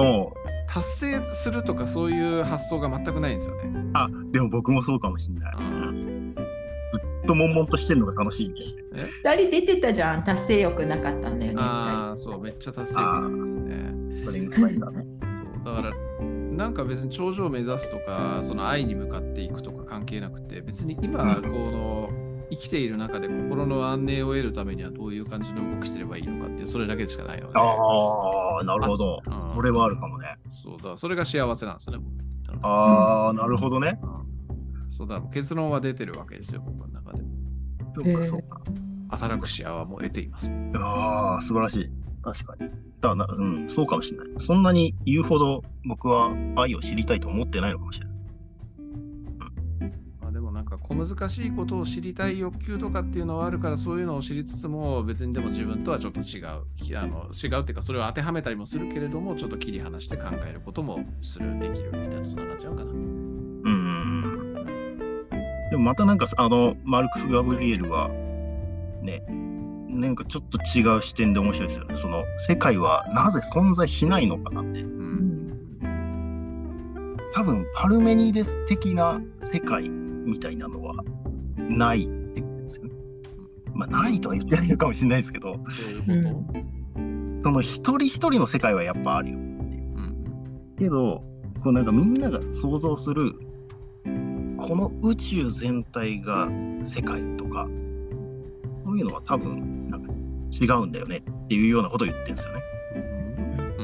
[0.02, 3.90] もう、達成するとかそういう発想が全くないんですよね。
[3.92, 5.54] あ、でも僕もそうかもしれない。
[5.58, 6.34] うん
[6.92, 8.60] ずっと悶々としてるのが楽しいんで。
[9.24, 10.24] 二人出てたじゃん。
[10.24, 11.54] 達成欲なかったんだよね。
[11.56, 14.24] ああ、そう、めっちゃ達成感ですね。
[14.24, 15.06] それにスパイだね。
[15.64, 15.94] そうだから
[16.54, 22.10] なんか別に頂上を目指すとかその愛に向かっていくとか関係なくて別に今この
[22.50, 27.58] 生きている中で心の安寧を得るためにはどういう感じの動きすればいいのかってそれだけしかないので。
[27.58, 29.20] ああ、なるほど。
[29.54, 30.36] それはあるかもね。
[30.50, 32.04] そうだ、それが幸せなんですよね。
[32.62, 34.00] ああ、なるほどね。
[34.90, 37.22] そうだ、結論は出てるわけですよ、僕の中で。
[37.94, 38.60] そうか、そうか。
[39.08, 40.50] アタラクシアはもう得ています。
[40.76, 41.90] ああ、素晴らしい。
[42.22, 42.70] 確かに。
[43.00, 44.26] だなうん、そうかもしれない。
[44.38, 48.13] そんなに言うほど僕は愛を知りたいと思ってないのかもしれない。
[51.06, 62.90] 難しいことを知りたい欲求とかっていうのはあるからそういうのを知りつつも別にでも自分とはちょっと違うあの違うっていうかそれを当てはめたりもするけれどもちょっと切り離して考えることもするできるみたいなそんな感じなのかな。
[62.90, 64.54] うん
[65.70, 68.08] でもまたなんかあのマルクス・ガブリエルは
[69.02, 69.24] ね
[69.88, 71.96] なんかちょっと違う視点で面白いですよね。
[71.96, 74.80] その世界はなぜ存在しないのかなんで。
[74.80, 75.56] うん、
[77.32, 80.94] 多分パルメニデス的な世界みたいなのは
[81.56, 82.90] ないってですよね。
[83.74, 85.58] まあないとは言ってないのかもしれないですけど、
[87.42, 89.54] その一人一人の世界はやっぱあるよっていう。
[89.96, 91.22] うん、けど
[91.62, 93.34] こうなんかみんなが想像する
[94.58, 96.48] この宇宙全体が
[96.84, 97.68] 世界とか
[98.84, 100.12] そういうのは多分なんか
[100.52, 102.62] 違うんだよねっていうようなことを言ってるんですよね。
[103.78, 103.82] う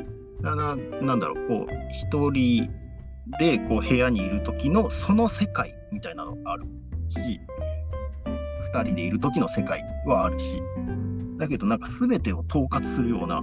[0.00, 2.70] ん、だからなんだろうこう一人
[3.38, 6.64] でこう部屋にいる時のその世界みたいなのがある
[7.08, 7.40] し
[8.74, 10.62] 2人でいる時の世界はあるし
[11.38, 13.42] だけどなんか全てを統括するような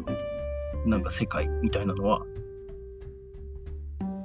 [0.86, 2.21] なんか世界みたいなのは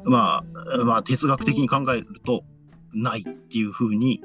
[0.05, 0.45] ま
[0.75, 2.45] あまあ哲学的に考えると
[2.93, 4.21] ないっていうふうに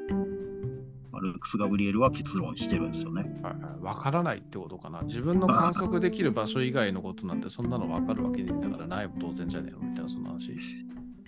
[1.21, 3.21] ルークス・ガブリエルは結論してるんですよね。
[3.43, 5.01] はいはい、分からないってことかな。
[5.01, 10.55] 自分の観測できる場所以外のことなんてそんなの分かるわけでだからないも当然じゃねえのみたいなそんな話。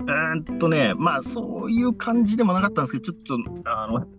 [0.01, 4.01] えっとね、まあそういう感じでもなかったんですけど、ちょっと、あの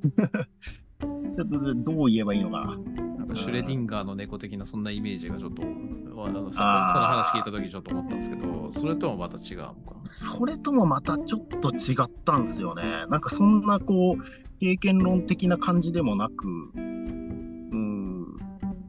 [1.36, 2.76] ちょっとどう言えばいいのかな。
[3.18, 10.04] なんかシュレディンガーの猫的なそんなイメージがちょっと、あのその話聞いたときちょっと思ったんですけど、それともまた違うのかな？
[10.04, 13.06] それともまたちょっと違ったんですよね。
[13.08, 14.22] なんかそんなこう、
[14.60, 16.46] 経験論的な感じでもなく、
[16.76, 18.36] うん、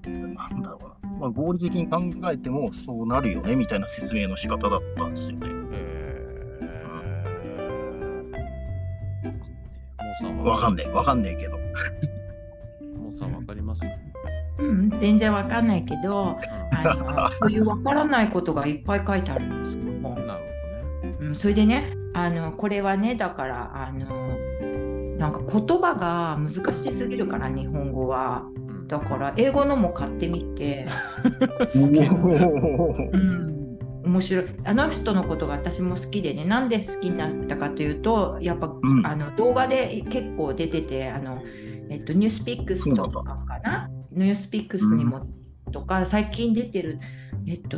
[0.07, 5.64] なんだろうな、まあ、合理的に考えてもそうなるよねみたいな説明の仕方だったんですよね。
[10.23, 11.57] うん、わかんねえ、わかんねえけど。
[12.99, 13.83] もうさんわかります？
[14.57, 16.37] うん、全然わかんないけど、
[16.71, 19.83] あのそういうわからないことがいっぱい書いてあるんですよ。
[19.83, 21.15] なるほどね。
[21.19, 24.05] うん、それでね、あのこれはね、だからあの
[25.17, 28.45] なんか言葉が難しすぎるから日本語は。
[28.87, 30.87] だから英語のも買ってみて、
[31.73, 33.44] うん、
[34.15, 34.45] 面白い。
[34.63, 36.45] あの人のことが私も好きでね。
[36.45, 41.43] なんで好きになったかというとやっぱ、うん、あの動画で結構出ててあの、
[41.89, 43.89] えっと、ニュースピックスとかかな？
[44.11, 45.27] ニュースピックスにも、
[45.65, 46.99] うん、とか最近出てる
[47.45, 47.77] えっと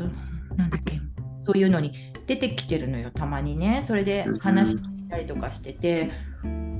[0.55, 1.01] なんだっけ？
[1.45, 1.93] そういうのに
[2.27, 3.81] 出てきてるのよたまにね。
[3.81, 4.77] それで話し
[5.07, 6.09] たりとかしてて。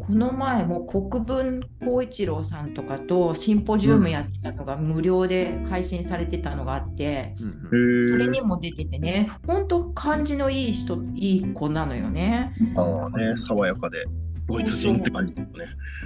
[0.08, 7.36] この前も国分光一郎さんとかとシンポジウムやってたのが無料で配信されてたのがあって、
[7.72, 12.54] うん、それにも出ててね本当感じのいい人いい子なのよね。
[12.78, 14.06] ああね爽やかで
[14.48, 15.48] ドイツ人って感じね。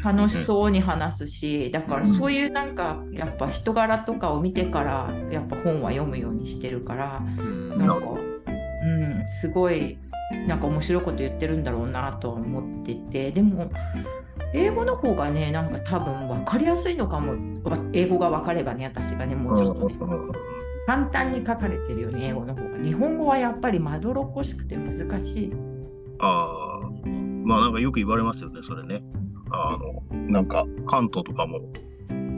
[0.03, 9.99] 楽しそうに話すし、だからそういうなんかやっぱ人柄とかを見てからやっぱ本は読むようにしてるから、うん、なんか、うん、すごい
[10.47, 13.31] なんか面白いこと言ってるんだろうなと思ってて。
[13.31, 13.71] でも
[14.53, 17.35] 英語の方がねなんか多分分かりやすいのかも
[17.93, 19.95] 英語が分かればね私がねもうちょっとね
[20.87, 25.53] 簡単に書かれてるよね英語の方が日本語はやっぱりまどろっこしくて難しい。
[26.19, 27.07] ああ
[27.43, 29.01] まあなんかよく言われますよねそれね。
[29.51, 31.59] あのなんか関東とかも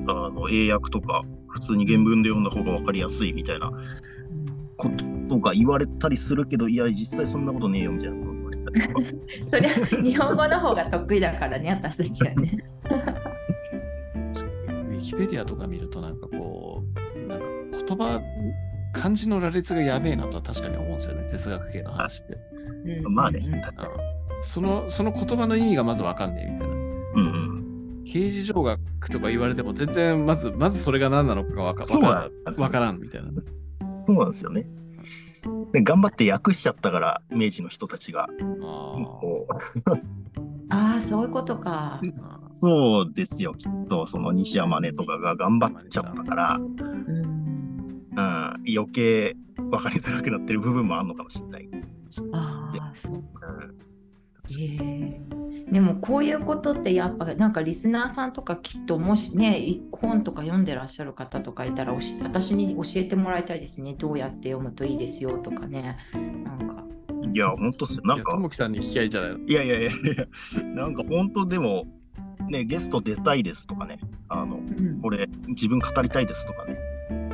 [0.08, 3.72] あの英訳とか普通に原文で読んだ方が分かりやすいみたいな
[4.78, 5.04] こと
[5.34, 9.02] とか言われたりするけど、いや、実際そんなことねえよみたいなこと言われたりとか。
[9.48, 9.70] そりゃ、
[10.02, 12.58] 日本語の方が得意だからね、私たちはね。
[14.68, 16.84] ウィキペディアとか見ると、なんかこ
[17.16, 17.46] う、なんか
[17.86, 18.22] 言葉、
[18.94, 22.38] 漢字の羅列がやべえなとは確かに思うんですよね、哲学系の話って。
[23.04, 23.42] うん、まあね、
[24.42, 26.76] その、その言葉の意味がまずわかんねえみたいな。
[26.76, 27.64] うんうん
[28.06, 28.80] 刑事上学
[29.10, 33.30] とか言われても全然まずまずそれが何なのかが分からからんみたいな。
[34.06, 34.68] そうなんですよね。
[35.72, 38.28] で頑張って訳しちゃったから明治の人たちが。
[40.70, 42.00] ああそういうことか。
[42.62, 43.54] そうですよ。
[43.54, 51.70] きっとその西山根とかが頑張っちゃったから、うん、余計分かりづらくなってる部分もあるのかもしれない。
[52.32, 53.48] ああそうか。
[54.50, 55.43] えー、
[55.74, 63.96] でもこういうことってやっぱなんかリスナーさんとかきっともしね本とか読んでらっしゃる方とかいたら私に教えてもらいたいですね。
[63.98, 65.98] どうやって読むといいですよとかね。
[66.14, 66.84] なんか。
[67.34, 68.34] いや本当っすなんか。
[68.34, 69.40] ともきさんに聞きゃいいじゃないの。
[69.40, 70.28] いやいやいやいや。
[70.76, 71.88] なんか本当でも
[72.52, 73.98] ねゲスト出たいですとかね。
[74.30, 76.78] あの、うん、これ自分語りたいですとかね。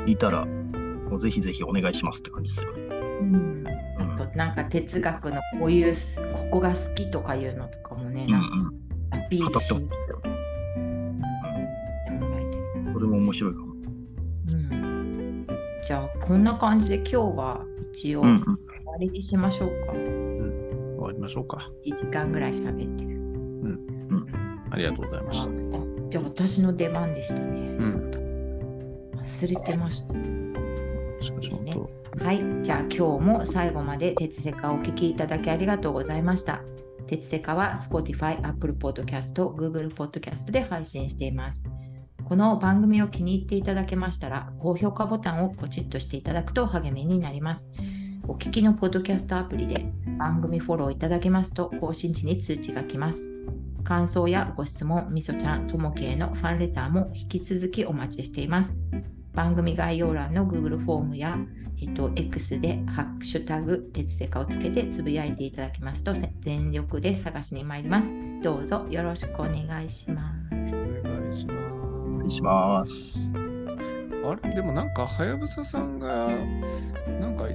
[0.08, 2.72] いたらもうぜひぜひお願いしますって感じですよ。
[2.72, 2.82] ね。
[3.20, 3.64] うん。
[4.36, 5.96] なんか哲学のこういう
[6.34, 8.48] ここが好きとかいうのとかもね、なんか
[9.12, 9.98] アピールしに来て、
[10.76, 11.22] うん、
[12.94, 13.68] それも面白いかも。
[13.68, 13.70] う
[14.56, 15.48] ん、
[15.86, 18.40] じゃあこんな感じで今日は一応終わ
[19.00, 19.92] りにしましょうか。
[19.94, 21.70] うん、終わりましょうか。
[21.86, 23.12] 1時間ぐらい喋ってる。
[23.20, 23.28] うん。
[24.10, 24.26] うん。
[24.72, 25.52] ありがとうございました。
[26.10, 27.42] じゃあ私の出番でしたね。
[27.42, 27.46] う
[27.86, 28.12] ん、
[29.16, 30.16] 忘れてました。
[32.24, 36.62] はい、じゃあ今日も最後まで鉄セカをお聞きいただきありがとうございました。
[37.10, 41.68] 鉄セカは Spotify、Apple Podcast、Google Podcast で配信しています。
[42.24, 47.68] この番組を気に入っていただけましたら、高評価ボタンをポチッとしていただくと励みになります。
[48.28, 53.28] お聞きのポッドキャストアプリで番組フォローいただけますと更新時に通知が来ます。
[53.84, 58.80] 感想やご質問、みそちゃん、ともけいのファンレターも引き続きお待ちしています。
[59.34, 61.38] 番組概要欄の Google フォームや
[61.82, 68.10] えっと、X でハッシュタグ、鉄セカをつけてつぶやいていただきますと、全力で探しに参ります。
[68.44, 70.34] どうぞよろしくお願いしま
[70.68, 70.76] す。
[70.76, 71.76] お願いします。
[71.78, 73.34] お願いします。
[74.26, 76.28] あれ、でもなんか、はやぶささんが、
[77.22, 77.46] なんか、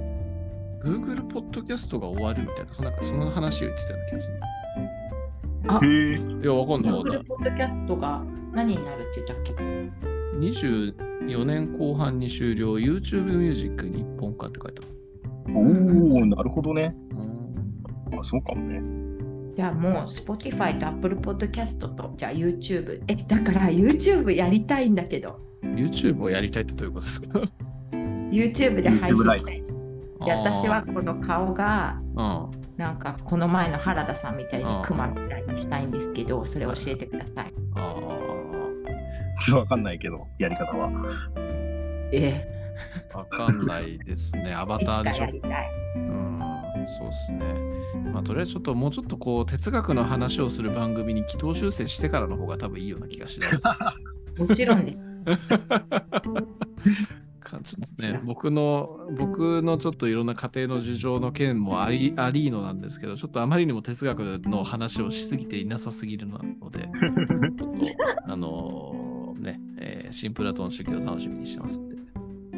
[0.83, 4.39] Google ポッドキャストが終わるみたいな、なんかその話を言ってたような気がする。
[5.67, 5.79] あ、
[6.41, 6.93] いや、わかんない。
[6.93, 8.23] Google ポッドキャストが
[8.53, 9.53] 何になるって言ったっけ？
[11.27, 15.55] ?24 年後半に終了、YouTube ミュージック日本化って書いてある。
[15.55, 15.59] お
[16.17, 16.95] お、なるほどね。
[18.17, 18.81] あ、そうかもね。
[19.53, 23.01] じゃあもう Spotify と Apple Podcast とじゃあ YouTube。
[23.07, 25.39] え、だから YouTube やりたいんだけど。
[25.63, 27.27] YouTube をやりたいってどういうことですか
[28.31, 29.63] ?YouTube で配信したい。
[30.25, 32.01] で私はこの顔が、
[32.77, 37.53] なんかこの前の原田さんみたいにクマみたいにしたいんですけど、それ教えてください。
[37.75, 38.34] ああ。
[39.53, 40.91] わかんないけど、やり方は。
[42.11, 42.55] ええ。
[43.13, 44.53] わかんないですね。
[44.55, 45.25] アバターでしょ。
[45.25, 46.39] うん、
[46.87, 47.45] そうですね。
[48.13, 53.47] まあ、とりあえずちょっともうちょっとこう哲学の話をする番組に軌道修正してからの方が多分いいような気がして。
[54.37, 55.01] もちろんです。
[57.63, 66.89] ちょっとね、僕の、僕のちょっといろんな家庭の事情の件もありありのなんですけど、ちょっとあまりにも哲学の話をしすぎていなさすぎるので、
[67.57, 67.73] ちょっと、
[68.27, 68.94] あの
[69.85, 71.95] えー、新プラトン主義を楽しみにしてますんで。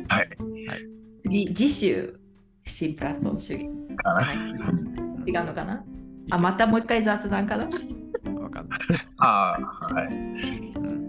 [0.08, 0.30] はい。
[0.68, 0.80] はい、
[1.22, 2.20] 次、次週、
[2.66, 3.70] 新プラトン主義。
[4.04, 5.84] はい、違うのかな？
[6.32, 7.66] あ、またもう一回雑談かな？
[8.40, 8.80] わかんない。
[9.20, 10.08] ああ、はい。
[10.08, 11.08] うん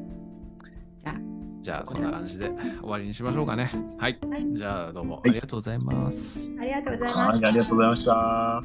[1.60, 2.50] じゃあ、そんな感じで
[2.80, 3.70] 終わりにしましょうかね。
[3.98, 4.18] はい。
[4.30, 6.50] はい、じゃあ、どうもありがとうございます。
[6.58, 7.48] ありがとうございました。
[7.48, 8.62] ありがとうございました。